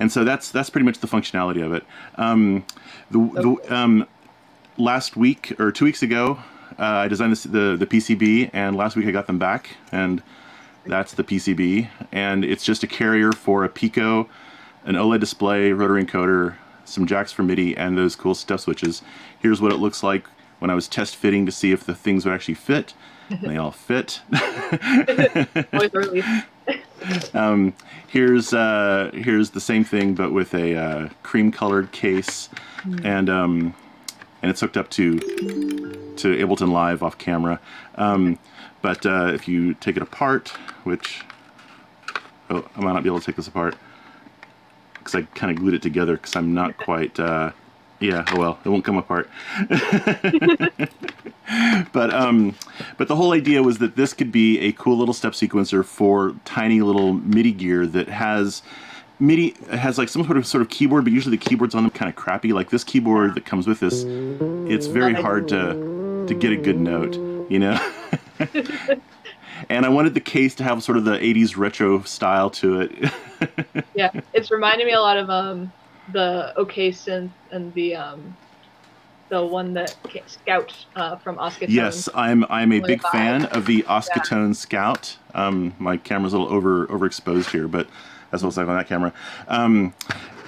[0.03, 1.85] And so that's that's pretty much the functionality of it.
[2.17, 2.67] Um,
[3.13, 4.09] the, the um,
[4.77, 6.41] last week or two weeks ago,
[6.77, 10.21] uh, I designed this, the the PCB, and last week I got them back, and
[10.85, 14.29] that's the PCB, and it's just a carrier for a Pico,
[14.85, 19.03] an OLED display, rotary encoder, some jacks for MIDI, and those cool stuff switches.
[19.39, 20.27] Here's what it looks like
[20.59, 22.95] when I was test fitting to see if the things would actually fit.
[23.41, 24.21] they all fit.
[27.35, 27.75] um,
[28.09, 32.49] here's uh, here's the same thing, but with a uh, cream-colored case,
[32.83, 33.05] mm.
[33.05, 33.75] and um,
[34.43, 37.61] and it's hooked up to to Ableton Live off camera.
[37.97, 38.39] Um,
[38.83, 40.49] but uh, if you take it apart,
[40.85, 41.23] which
[42.51, 43.77] oh, I might not be able to take this apart
[44.95, 47.19] because I kind of glued it together because I'm not quite.
[47.19, 47.53] Uh,
[48.03, 49.31] yeah, oh well, it won't come apart.
[51.93, 52.55] but um,
[52.99, 56.35] but the whole idea was that this could be a cool little step sequencer for
[56.45, 58.63] tiny little MIDI gear that has
[59.19, 61.91] MIDI has like some sort of sort of keyboard, but usually the keyboards on them
[61.91, 62.53] kind of crappy.
[62.53, 64.05] Like this keyboard that comes with this,
[64.71, 67.15] it's very hard to to get a good note,
[67.51, 67.93] you know.
[69.69, 73.13] and I wanted the case to have sort of the '80s retro style to it.
[73.95, 75.73] yeah, it's reminding me a lot of um
[76.11, 78.37] the OK synth and the um
[79.29, 79.97] the one that
[80.27, 81.71] Scout uh, from Oskitone.
[81.71, 84.53] Yes, I'm I'm a big fan of the Oskitone yeah.
[84.53, 85.17] Scout.
[85.35, 87.89] Um, my camera's a little over overexposed here, but
[88.31, 89.13] that's what's like on that camera.
[89.49, 89.95] Um,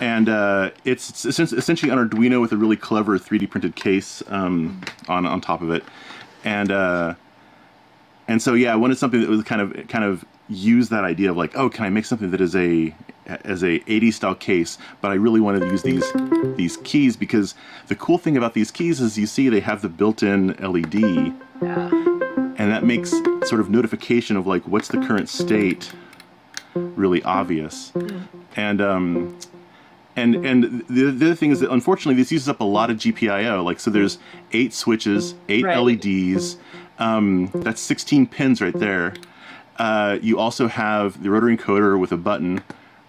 [0.01, 4.83] and uh, it's, it's, essentially an Arduino with a really clever 3D printed case um,
[5.09, 5.83] on on top of it,
[6.45, 7.15] and uh,
[8.29, 11.31] and so yeah, I wanted something that was kind of kind of use that idea
[11.31, 12.95] of like, oh, can I make something that is a
[13.27, 16.05] as a 80 style case, but I really wanted to use these
[16.57, 17.55] these keys because
[17.89, 21.89] the cool thing about these keys is you see they have the built-in LED, yeah.
[22.59, 23.11] and that makes
[23.49, 25.93] sort of notification of like what's the current state
[26.75, 27.93] really obvious,
[28.57, 29.39] and um,
[30.17, 32.99] and and the, the other thing is that unfortunately this uses up a lot of
[32.99, 33.65] GPIO.
[33.65, 34.19] Like so, there's
[34.53, 35.79] eight switches, eight right.
[35.79, 36.59] LEDs.
[36.97, 39.15] Um, that's 16 pins right there.
[39.77, 42.63] Uh, you also have the rotary encoder with a button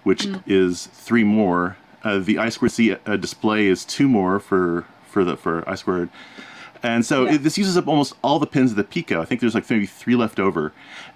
[0.06, 0.42] which mm.
[0.48, 1.76] is three more.
[2.04, 5.76] Uh, the I squared C uh, display is two more for for the for I
[5.76, 6.10] squared.
[6.84, 7.34] And so yeah.
[7.34, 9.20] it, this uses up almost all the pins of the Pico.
[9.20, 10.72] I think there's like maybe three left over.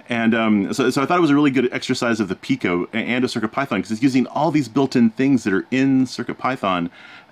[0.08, 2.88] And um, so, so I thought it was a really good exercise of the Pico
[2.92, 6.88] and of CircuitPython because it's using all these built-in things that are in CircuitPython.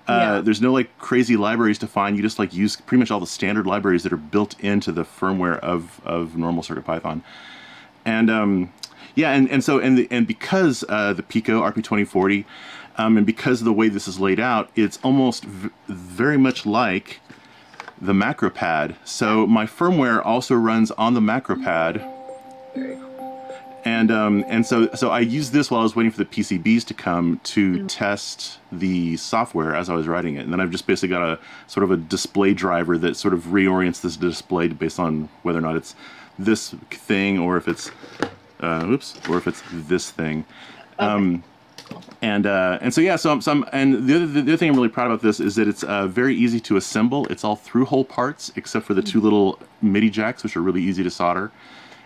[0.06, 0.40] Uh, yeah.
[0.40, 2.16] There's no like crazy libraries to find.
[2.16, 5.02] You just like use pretty much all the standard libraries that are built into the
[5.02, 7.22] firmware of, of normal CircuitPython.
[8.04, 8.72] And um,
[9.18, 12.44] yeah, and, and so and the, and because uh, the Pico RP2040,
[12.98, 15.44] um, and because of the way this is laid out, it's almost
[15.88, 17.18] very much like
[18.00, 18.94] the MacroPad.
[19.04, 22.00] So my firmware also runs on the MacroPad.
[23.84, 26.84] And um, and so so I used this while I was waiting for the PCBs
[26.84, 30.86] to come to test the software as I was writing it, and then I've just
[30.86, 35.00] basically got a sort of a display driver that sort of reorients this display based
[35.00, 35.96] on whether or not it's
[36.38, 37.90] this thing or if it's
[38.60, 40.44] uh, oops, or if it's this thing.
[40.98, 41.06] Okay.
[41.06, 41.44] Um,
[42.20, 44.76] and uh, and so yeah, so, so I'm, and the other, the other thing I'm
[44.76, 47.26] really proud about this is that it's uh, very easy to assemble.
[47.26, 50.82] It's all through hole parts except for the two little MIDI jacks, which are really
[50.82, 51.52] easy to solder.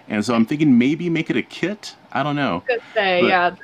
[0.08, 1.96] And so I'm thinking maybe make it a kit.
[2.12, 2.62] I don't know.
[2.68, 3.56] I could say but, yeah,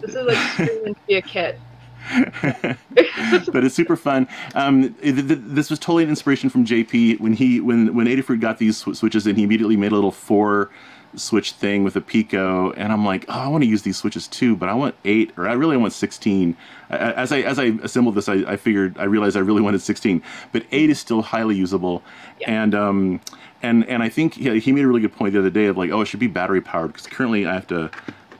[0.00, 1.60] this is like screaming to be a kit.
[3.52, 4.26] but it's super fun.
[4.54, 8.58] Um, it, this was totally an inspiration from JP when he when when Adafruit got
[8.58, 10.70] these switches and he immediately made a little four
[11.16, 14.28] switch thing with a Pico, and I'm like, oh, I want to use these switches
[14.28, 16.56] too, but I want eight, or I really want 16.
[16.90, 20.22] As I as I assembled this, I, I figured I realized I really wanted 16,
[20.52, 22.02] but eight is still highly usable,
[22.40, 22.62] yeah.
[22.62, 23.20] and um,
[23.62, 25.76] and and I think he, he made a really good point the other day of
[25.76, 27.90] like, oh, it should be battery powered because currently I have to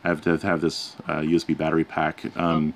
[0.04, 2.24] I have to have this uh, USB battery pack.
[2.36, 2.74] Um,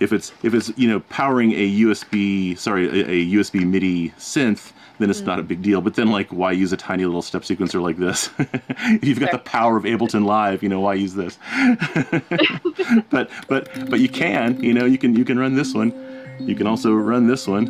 [0.00, 4.72] If it's if it's you know powering a USB sorry a, a USB MIDI synth,
[4.98, 5.80] then it's not a big deal.
[5.80, 8.30] But then like why use a tiny little step sequencer like this?
[8.38, 11.38] if you've got the power of Ableton Live, you know why use this?
[13.10, 15.92] but but but you can you know you can you can run this one.
[16.40, 17.66] You can also run this one.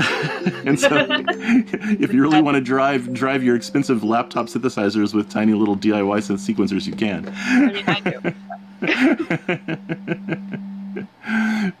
[0.64, 1.06] and so
[2.00, 6.18] if you really want to drive drive your expensive laptop synthesizers with tiny little DIY
[6.20, 7.32] synth sequencers, you can.
[7.36, 8.32] I mean, I do.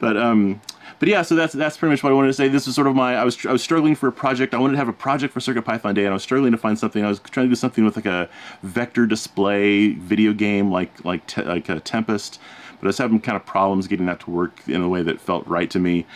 [0.00, 0.60] but um
[1.00, 2.46] but yeah so that's that's pretty much what i wanted to say.
[2.46, 4.54] This was sort of my i was i was struggling for a project.
[4.54, 6.58] I wanted to have a project for circuit python day and i was struggling to
[6.58, 7.04] find something.
[7.04, 8.28] I was trying to do something with like a
[8.62, 12.38] vector display video game like like like a tempest.
[12.78, 15.20] But i was having kind of problems getting that to work in a way that
[15.20, 16.06] felt right to me.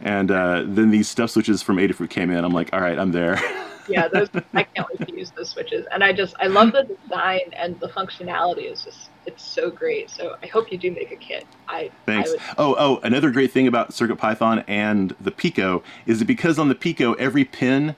[0.00, 2.44] And uh, then these step switches from adafruit came in.
[2.44, 3.40] I'm like all right i'm there.
[3.86, 5.86] Yeah, those I can't wait to use those switches.
[5.92, 10.10] And I just I love the design and the functionality is just it's so great.
[10.10, 11.46] So I hope you do make a kit.
[11.68, 12.30] I Thanks.
[12.30, 16.58] I would, Oh, oh, another great thing about CircuitPython and the Pico is that because
[16.58, 17.96] on the Pico every pin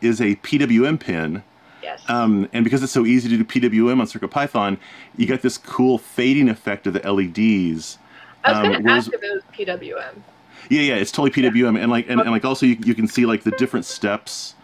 [0.00, 1.42] is a PWM pin,
[1.82, 2.02] yes.
[2.08, 4.78] um, and because it's so easy to do PWM on CircuitPython,
[5.16, 7.98] you got this cool fading effect of the LEDs.
[8.44, 10.22] I was um, gonna ask if it was PWM.
[10.68, 13.26] Yeah, yeah, it's totally PWM, and like, and, and like, also you, you can see
[13.26, 14.54] like the different steps.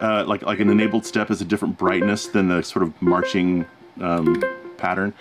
[0.00, 3.64] Uh, like like an enabled step is a different brightness than the sort of marching
[4.00, 4.42] um,
[4.76, 5.14] pattern,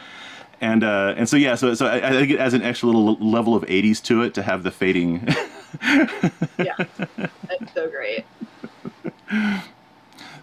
[0.62, 3.16] and uh, and so yeah, so so I, I think it adds an extra little
[3.16, 5.28] level of 80s to it to have the fading.
[6.58, 6.76] Yeah.
[7.18, 8.26] That's so great.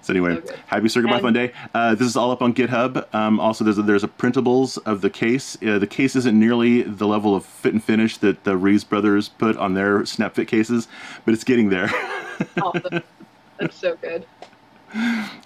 [0.00, 1.52] So anyway, So happy Circuit Python Day.
[1.74, 3.14] Uh, this is all up on GitHub.
[3.14, 5.58] Um, also, there's a, there's a printables of the case.
[5.62, 9.28] Uh, the case isn't nearly the level of fit and finish that the Reeves brothers
[9.28, 10.88] put on their SnapFit cases,
[11.26, 11.90] but it's getting there.
[12.62, 13.02] Awesome.
[13.58, 14.24] That's so good.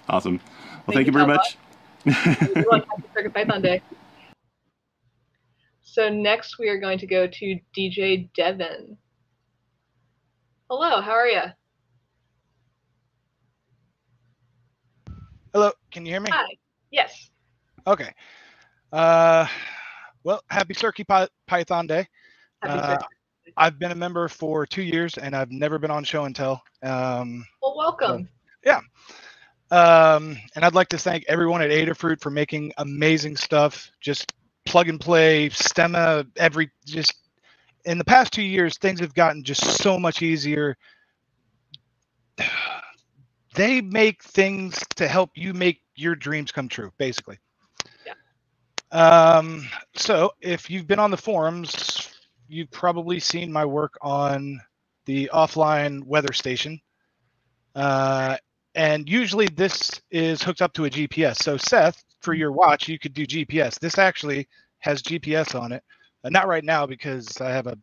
[0.07, 0.39] awesome.
[0.87, 1.57] Well, Thank thank, you, you very much.
[2.05, 3.81] Everyone, happy Circuit Python Day.
[5.93, 8.97] So next we are going to go to DJ Devin.
[10.67, 11.43] Hello, how are you?
[15.53, 16.31] Hello, can you hear me?
[16.33, 16.47] Hi.
[16.89, 17.29] Yes.
[17.85, 18.09] Okay.
[18.91, 19.45] Uh,
[20.23, 21.05] well, happy Circuit
[21.45, 22.07] Python Day.
[22.63, 22.97] Happy Uh,
[23.55, 26.63] I've been a member for two years and I've never been on show and tell.
[26.81, 28.27] Um, Well, welcome.
[28.65, 28.79] Yeah.
[29.69, 33.91] Um, and I'd like to thank everyone at Adafruit for making amazing stuff.
[34.01, 34.33] Just
[34.65, 37.13] plug and play, stemma, every just
[37.85, 40.77] in the past two years, things have gotten just so much easier.
[43.55, 47.37] They make things to help you make your dreams come true, basically.
[48.03, 48.13] Yeah.
[48.91, 52.09] Um, so if you've been on the forums,
[52.47, 54.59] you've probably seen my work on
[55.05, 56.81] the offline weather station.
[57.75, 58.37] Uh,
[58.75, 61.37] and usually this is hooked up to a GPS.
[61.37, 63.77] So Seth, for your watch, you could do GPS.
[63.79, 64.47] This actually
[64.79, 65.83] has GPS on it.
[66.23, 67.77] Uh, not right now because I have a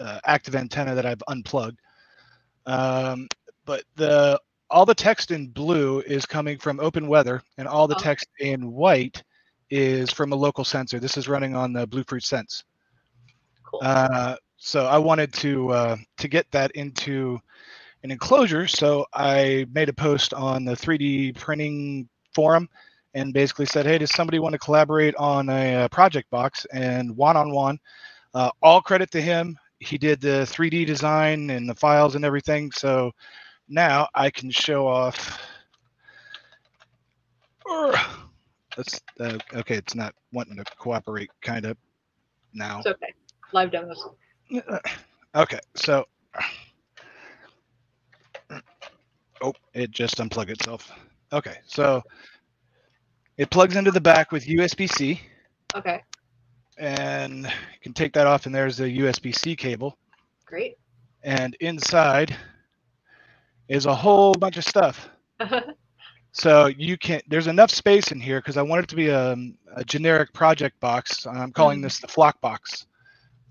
[0.00, 1.78] uh, active antenna that I've unplugged.
[2.66, 3.28] Um,
[3.66, 4.40] but the
[4.70, 8.00] all the text in blue is coming from Open Weather, and all the Oh.
[8.00, 9.22] text in white
[9.68, 11.00] is from a local sensor.
[11.00, 12.62] This is running on the Bluefruit Sense.
[13.64, 13.80] Cool.
[13.82, 17.40] Uh, so I wanted to uh, to get that into
[18.04, 18.66] an enclosure.
[18.68, 22.68] So I made a post on the 3D printing forum
[23.14, 27.16] and basically said, "Hey, does somebody want to collaborate on a, uh project box?" And
[27.16, 27.78] one on one,
[28.34, 29.56] uh, all credit to him.
[29.78, 32.70] He did the 3D design and the files and everything.
[32.72, 33.12] So
[33.68, 35.40] now I can show off.
[38.76, 39.76] That's uh, okay.
[39.76, 41.76] It's not wanting to cooperate, kind of
[42.52, 42.78] now.
[42.78, 43.12] It's okay.
[43.52, 44.08] Live demos.
[45.34, 46.04] Okay, so
[49.42, 50.90] oh, it just unplugged itself.
[51.32, 52.02] Okay, so
[53.40, 55.18] it plugs into the back with USB-C,
[55.74, 56.04] Okay.
[56.76, 59.96] and you can take that off, and there's a USB-C cable,
[60.46, 60.76] Great.
[61.22, 62.36] and inside
[63.70, 65.08] is a whole bunch of stuff.
[66.32, 69.34] So you can there's enough space in here because I want it to be a,
[69.74, 71.26] a generic project box.
[71.26, 71.82] I'm calling Mhm.
[71.82, 72.86] this the flock box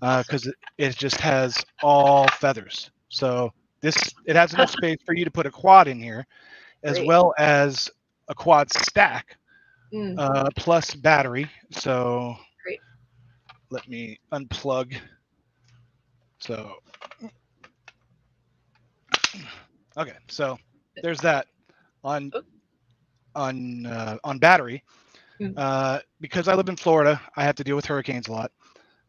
[0.00, 2.90] because it, it just has all feathers.
[3.08, 3.50] So
[3.82, 6.24] this it has enough space for you to put a quad in here,
[6.84, 7.06] as Great.
[7.08, 7.90] well as
[8.28, 9.36] a quad stack
[9.92, 11.48] Mm, uh, plus battery.
[11.70, 12.80] So Great.
[13.70, 14.94] let me unplug.
[16.40, 16.74] So
[19.96, 20.56] okay, so
[21.02, 21.46] there's that
[22.04, 22.46] on Oop.
[23.34, 24.82] on uh, on battery.
[25.40, 25.56] Mm.
[25.56, 28.50] Uh, because I live in Florida, I have to deal with hurricanes a lot.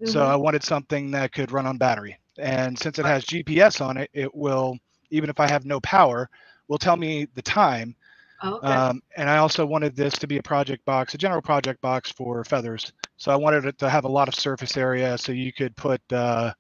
[0.03, 0.25] So mhm.
[0.25, 2.17] I wanted something that could run on battery.
[2.37, 4.77] And since it has GPS on it, it will,
[5.11, 6.29] even if I have no power,
[6.67, 7.95] will tell me the time.
[8.43, 8.67] Oh, okay.
[8.67, 12.11] Um, and I also wanted this to be a project box, a general project box
[12.11, 12.91] for feathers.
[13.17, 16.01] So I wanted it to have a lot of surface area so you could put
[16.11, 16.53] uh,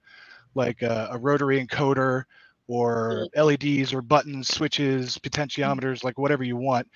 [0.55, 2.23] like a, a rotary encoder
[2.67, 6.87] or LEDs or buttons, switches, potentiometers, like whatever you want.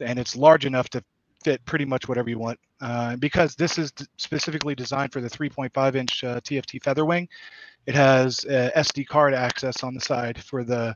[0.00, 1.04] And it's large enough to
[1.44, 2.58] fit pretty much whatever you want.
[2.80, 7.28] Uh, because this is specifically designed for the 3.5 inch uh, TFT Featherwing,
[7.86, 10.94] it has uh, SD card access on the side for the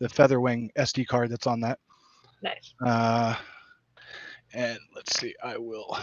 [0.00, 1.78] the Featherwing SD card that's on that.
[2.42, 2.74] Nice.
[2.84, 3.34] Uh,
[4.54, 5.96] and let's see, I will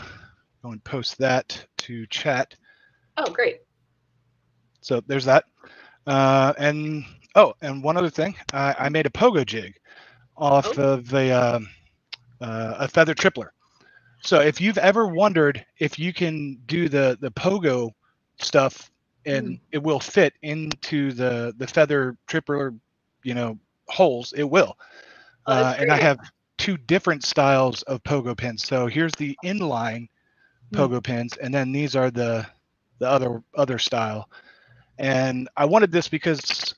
[0.63, 2.55] go and post that to chat.
[3.17, 3.61] Oh, great.
[4.81, 5.45] So there's that.
[6.05, 7.03] Uh, and
[7.35, 9.75] oh, and one other thing, I, I made a pogo jig
[10.37, 10.81] off Oh.
[10.81, 11.69] of a um,
[12.41, 13.49] uh, a feather tripler.
[14.21, 17.91] So if you've ever wondered if you can do the the pogo
[18.39, 18.91] stuff
[19.25, 22.77] and it will fit into the the feather tripler,
[23.23, 23.57] you know,
[23.87, 24.77] holes, it will.
[25.53, 26.19] Oh, uh, and I have
[26.57, 28.63] two different styles of pogo pins.
[28.63, 30.07] So here's the inline
[30.71, 30.87] Hmm.
[30.87, 32.45] pogo pins, and then these are the
[32.99, 34.29] the other other style.
[34.97, 36.75] And I wanted this because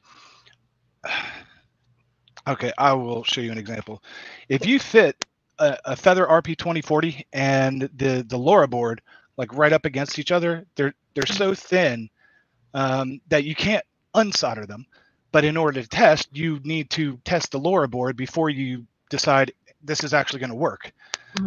[2.48, 4.04] okay, I will show you an example.
[4.50, 5.16] If you fit
[5.60, 9.02] a, a Feather RP 2040 and the the LoRa board
[9.38, 12.10] like right up against each other, they're they're so thin
[12.74, 13.84] um, that you can't
[14.16, 14.86] unsolder them.
[15.32, 19.52] But in order to test, you need to test the LoRa board before you decide
[19.84, 20.92] this is actually going to work.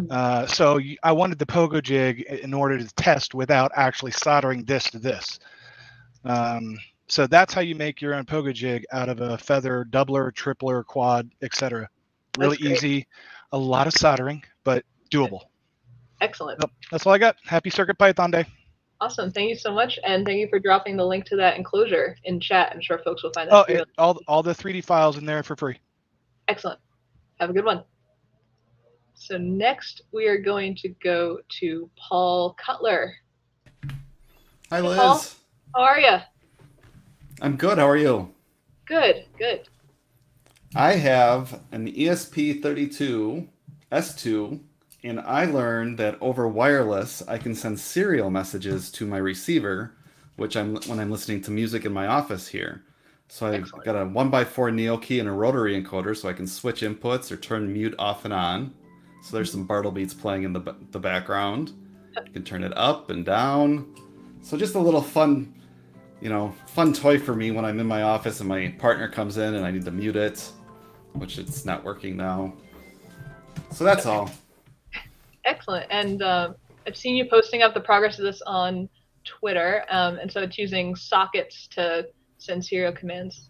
[0.09, 4.85] Uh, so I wanted the pogo jig in order to test without actually soldering this
[4.91, 5.39] to this.
[6.23, 6.77] Um,
[7.07, 10.85] so that's how you make your own pogo jig out of a feather doubler, tripler,
[10.85, 11.89] quad, etc.
[12.37, 13.07] Really easy,
[13.51, 15.41] a lot of soldering, but doable.
[16.21, 16.63] Excellent.
[16.91, 17.35] That's all I got.
[17.45, 18.45] Happy Circuit Python Day.
[19.01, 19.31] Awesome.
[19.31, 19.97] Thank you so much.
[20.05, 22.71] And thank you for dropping the link to that enclosure in chat.
[22.71, 23.55] I'm sure folks will find that.
[23.55, 25.77] Oh, it, all all the 3D files in there for free.
[26.47, 26.79] Excellent.
[27.39, 27.83] Have a good one.
[29.15, 33.13] So next we are going to go to Paul Cutler.
[34.69, 34.97] Hi, Hey, Liz.
[34.97, 35.21] Paul.
[35.75, 36.17] How are you?
[37.41, 37.79] I'm good.
[37.79, 38.31] How are you?
[38.85, 39.67] Good, good.
[40.75, 43.47] I have an E ESP32
[43.91, 44.59] S2,
[45.03, 49.95] and I learned that over wireless I can send serial messages to my receiver,
[50.35, 52.83] which I'm when I'm listening to music in my office here.
[53.27, 56.45] So I've got a one x four NeoKey and a rotary encoder, so I can
[56.45, 58.73] switch inputs or turn mute off and on.
[59.23, 61.71] So there's some Bartle beats playing in the the background.
[62.25, 63.95] You can turn it up and down.
[64.41, 65.53] So just a little fun,
[66.19, 69.37] you know, fun toy for me when I'm in my office and my partner comes
[69.37, 70.51] in and I need to mute it,
[71.13, 72.53] which it's not working now.
[73.71, 74.29] So that's all.
[75.61, 75.85] Excellent.
[75.91, 76.55] And um,
[76.87, 78.89] I've seen you posting up the progress of this on
[79.23, 79.85] Twitter.
[79.89, 82.07] Um, and so it's using sockets to
[82.39, 83.49] send serial commands.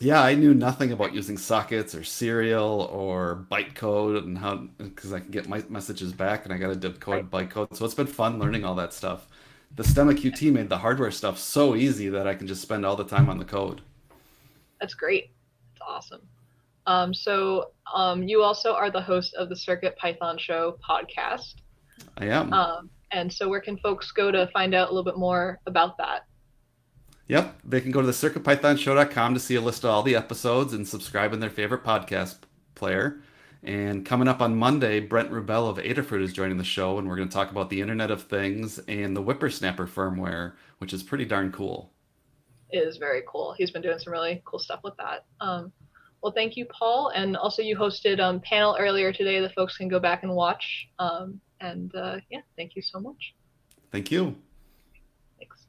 [0.00, 5.20] Yeah, I knew nothing about using sockets or serial or bytecode and how because I
[5.20, 7.76] can get my messages back and I got to decode bytecode.
[7.76, 9.28] So it's been fun learning all that stuff.
[9.76, 12.96] The Stemma QT made the hardware stuff so easy that I can just spend all
[12.96, 13.82] the time on the code.
[14.80, 15.30] That's great.
[15.74, 16.22] That's awesome.
[16.86, 21.54] Um, so um, you also are the host of the Circuit Python Show podcast.
[22.18, 22.52] I am.
[22.52, 25.96] Um, and so where can folks go to find out a little bit more about
[25.98, 26.26] that?
[27.28, 30.74] Yep, they can go to the circuitpythonshow.com to see a list of all the episodes
[30.74, 32.38] and subscribe in their favorite podcast
[32.74, 33.20] player.
[33.62, 37.16] And coming up on Monday, Brent Rubell of Adafruit is joining the show, and we're
[37.16, 41.24] going to talk about the Internet of Things and the WipperSnapper firmware, which is pretty
[41.24, 41.90] darn cool.
[42.68, 43.54] It is very cool.
[43.56, 45.24] He's been doing some really cool stuff with that.
[45.40, 45.72] Um,
[46.24, 47.12] well, thank you, Paul.
[47.14, 50.88] And also, you hosted um, panel earlier today that folks can go back and watch.
[50.98, 53.34] Um, and uh, yeah, thank you so much.
[53.92, 54.34] Thank you.
[55.38, 55.66] Thanks.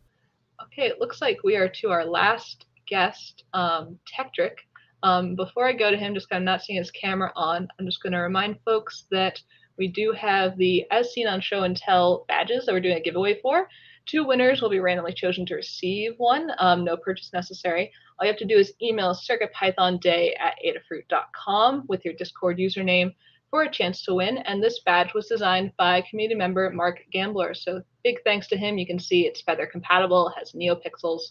[0.64, 4.56] Okay, it looks like we are to our last guest, um, Tekktrik.
[5.04, 7.86] Um, before I go to him, just kind of not seeing his camera on, I'm
[7.86, 9.38] just going to remind folks that
[9.78, 13.02] we do have the As Seen on Show and Tell badges that we're doing a
[13.02, 13.68] giveaway for.
[14.06, 16.50] Two winners will be randomly chosen to receive one.
[16.60, 17.92] Um, no purchase necessary.
[18.18, 23.14] All you have to do is email circuitpythonday at adafruit.com with your Discord username
[23.50, 24.38] for a chance to win.
[24.40, 27.54] And this badge was designed by community member Mark Gambler.
[27.54, 28.78] So big thanks to him.
[28.78, 31.22] You can see it's feather compatible, has NeoPixels,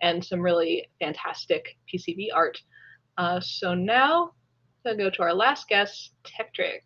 [0.00, 2.60] and some really fantastic PCB art.
[3.18, 4.32] Uh, so now
[4.84, 6.82] we'll go to our last guest, Tekktrik.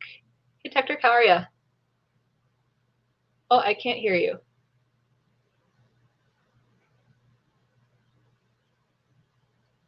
[0.62, 1.38] Hey, Tekktrik, how are you?
[3.50, 4.38] Oh, I can't hear you.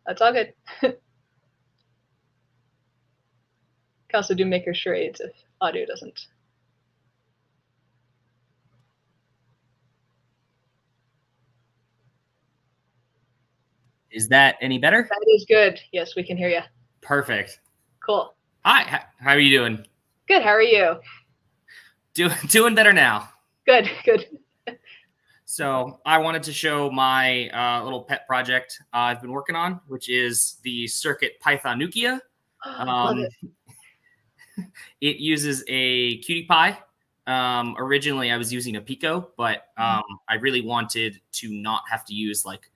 [0.09, 0.55] That's all good.
[0.81, 0.95] can
[4.15, 6.19] also do maker charades if audio doesn't.
[14.11, 15.07] Is that any better?
[15.11, 15.79] That is good.
[15.93, 16.61] Yes, we can hear you.
[17.03, 17.61] Perfect.
[18.05, 18.35] Cool.
[18.65, 19.85] Hi, how are you doing?
[20.27, 20.43] Good.
[20.43, 20.95] How are you?
[22.15, 23.29] Do, doing better now.
[23.67, 23.91] Good.
[24.07, 24.25] Good.
[25.51, 29.81] So I wanted to show my uh, little pet project uh, I've been working on,
[29.87, 32.21] which is the Circuit Python Nukia.
[32.67, 34.67] Um, it.
[35.01, 36.79] it uses a QT Py.
[37.27, 42.05] Um, originally, I was using a Pico, but um, I really wanted to not have
[42.07, 42.71] to use like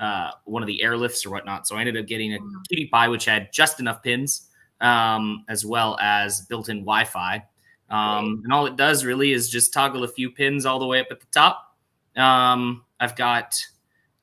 [0.00, 1.68] uh, one of the airlifts or whatnot.
[1.68, 4.48] So I ended up getting a QT Py, which had just enough pins,
[4.80, 7.44] um, as well as built-in Wi-Fi.
[7.88, 10.98] Um, and all it does really is just toggle a few pins all the way
[10.98, 11.65] up at the top.
[12.16, 13.54] Um, I've got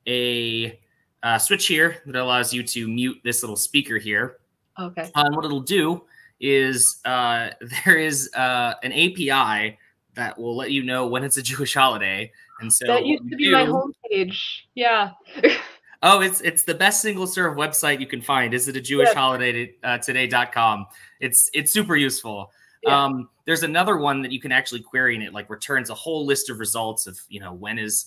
[0.08, 0.80] a,
[1.22, 4.38] uh switch here that allows you to mute this little speaker here.
[4.80, 5.04] Okay.
[5.16, 6.04] Uh, and what it'll do
[6.39, 7.50] is uh,
[7.86, 9.78] there is uh, an API
[10.16, 13.36] that will let you know when it's a Jewish holiday, and so that used to
[13.36, 13.72] be my do-
[14.12, 14.38] homepage.
[14.76, 15.12] Yeah.
[16.06, 18.54] Oh, it's it's the best single serve website you can find.
[18.54, 19.18] Is it a Jewish Yeah.
[19.18, 20.86] holiday uh, today.com?
[21.22, 22.52] It's it's super useful.
[22.84, 23.06] Yeah.
[23.06, 26.26] Um, there's another one that you can actually query and it like returns a whole
[26.26, 28.06] list of results of you know when is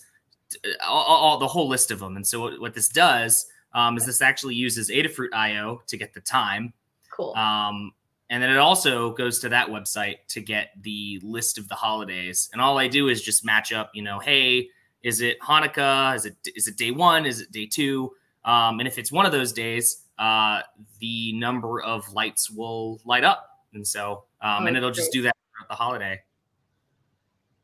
[0.87, 2.16] all, all- all- the whole list of them.
[2.16, 6.14] And so what, what this does um, is this actually uses Adafruit IO to get
[6.14, 6.72] the time.
[7.11, 7.34] Cool.
[7.34, 7.93] Um,
[8.30, 12.49] and then it also goes to that website to get the list of the holidays.
[12.53, 14.68] And all I do is just match up, you know, hey,
[15.03, 16.16] is it Hanukkah?
[16.16, 17.26] Is it is it day one?
[17.26, 18.12] Is it day two?
[18.45, 20.62] Um, and if it's one of those days, uh,
[21.01, 23.55] the number of lights will light up.
[23.77, 25.20] And so, um, Oh, and it'll just great.
[25.20, 26.20] do that throughout the holiday.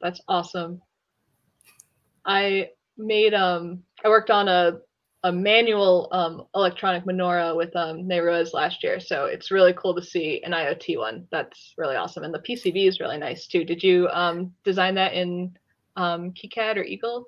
[0.00, 0.80] That's awesome.
[2.24, 4.78] I made um I worked on a
[5.24, 10.02] a manual um electronic menorah with um Neiroz last year, so it's really cool to
[10.02, 11.26] see an IoT one.
[11.30, 13.64] That's really awesome, and the PCB is really nice too.
[13.64, 15.56] Did you um design that in
[15.96, 17.26] um KiCad or Eagle?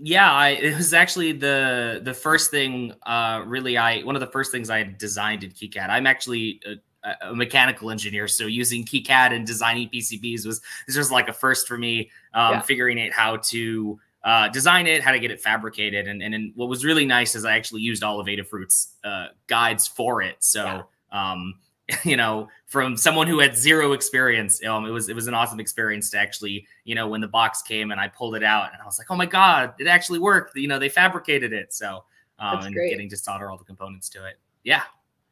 [0.00, 2.92] Yeah, I, it was actually the the first thing.
[3.04, 5.88] Uh, really, I one of the first things I designed in KiCad.
[5.90, 6.60] I'm actually
[7.04, 11.32] a, a mechanical engineer, so using KiCad and designing PCBs was this was like a
[11.32, 12.10] first for me.
[12.34, 12.60] Um, Yeah.
[12.62, 16.52] Figuring out how to uh, design it, how to get it fabricated, and and then
[16.56, 20.36] what was really nice is I actually used all of Adafruit's uh, guides for it.
[20.40, 20.84] So.
[21.10, 21.54] Um,
[22.04, 25.58] you know, from someone who had zero experience, um, it was it was an awesome
[25.58, 28.82] experience to actually, you know, when the box came and I pulled it out and
[28.82, 30.54] I was like, oh my god, it actually worked.
[30.54, 31.72] You know, they fabricated it.
[31.72, 32.04] So,
[32.38, 32.90] um, and great.
[32.90, 34.38] getting to solder all the components to it.
[34.64, 34.82] Yeah,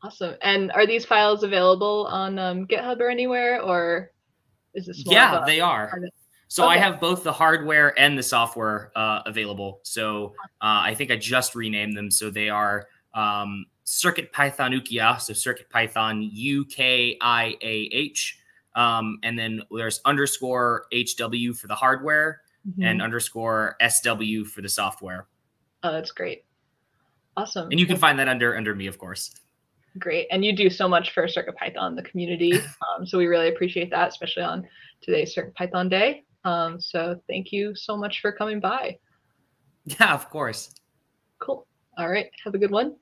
[0.07, 0.37] Awesome.
[0.43, 4.13] And are these files available on um, GitHub or anywhere, or
[4.75, 6.01] is this yeah, they are.
[6.47, 9.81] So I have both the hardware and the software uh, available.
[9.83, 12.09] So uh, I think I just renamed them.
[12.09, 15.21] So they are um, Circuit Python Ukia.
[15.21, 18.39] So Circuit Python U K I A H.
[18.77, 22.43] Um, and then there's underscore HW for the hardware
[22.81, 23.05] and Mhm.
[23.05, 25.27] underscore SW for the software.
[25.83, 26.45] Oh, that's great.
[27.37, 27.69] Awesome.
[27.71, 29.35] And you can find that under under me, of course.
[29.99, 30.27] Great.
[30.31, 32.53] And you do so much for CircuitPython, the community.
[32.97, 34.67] Um, so we really appreciate that, especially on
[35.03, 36.25] today's CircuitPython Day.
[36.45, 38.99] Um, so thank you so much for coming by.
[40.01, 40.75] Yeah, of course.
[41.39, 41.65] Cool.
[41.97, 42.29] All right.
[42.45, 42.97] Have a good one.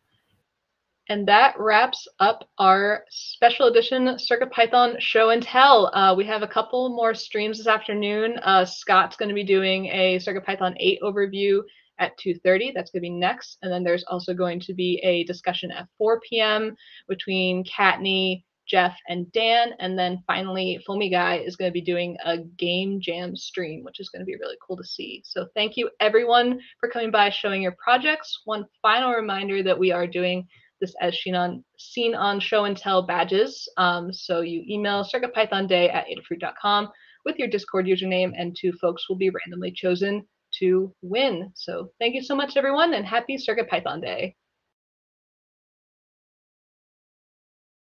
[1.09, 5.95] And that wraps up our special edition CircuitPython show and tell.
[5.95, 8.39] Uh, we have a couple more streams this afternoon.
[8.43, 11.63] Uh, Scott's going to be doing a CircuitPython 8 overview
[11.99, 12.73] at 2.30.
[12.75, 13.59] That's going to be next.
[13.63, 16.75] And then there's also going to be a discussion at 4 p.m.
[17.09, 19.71] between Kattni, Jeff, and Dan.
[19.79, 24.09] And then finally, FoamyGuy is going to be doing a game jam stream, which is
[24.09, 25.23] going to be really cool to see.
[25.25, 28.41] So thank you everyone for coming by, showing your projects.
[28.45, 30.47] One final reminder that we are doing
[30.81, 33.69] this as seen on seen on show and tell badges.
[33.77, 36.89] Um, so you email circuitpythonday at adafruit.com
[37.25, 40.27] with your Discord username, and two folks will be randomly chosen
[40.61, 41.51] to win.
[41.55, 44.37] So thank you so much, everyone, and happy Circuit Python Day.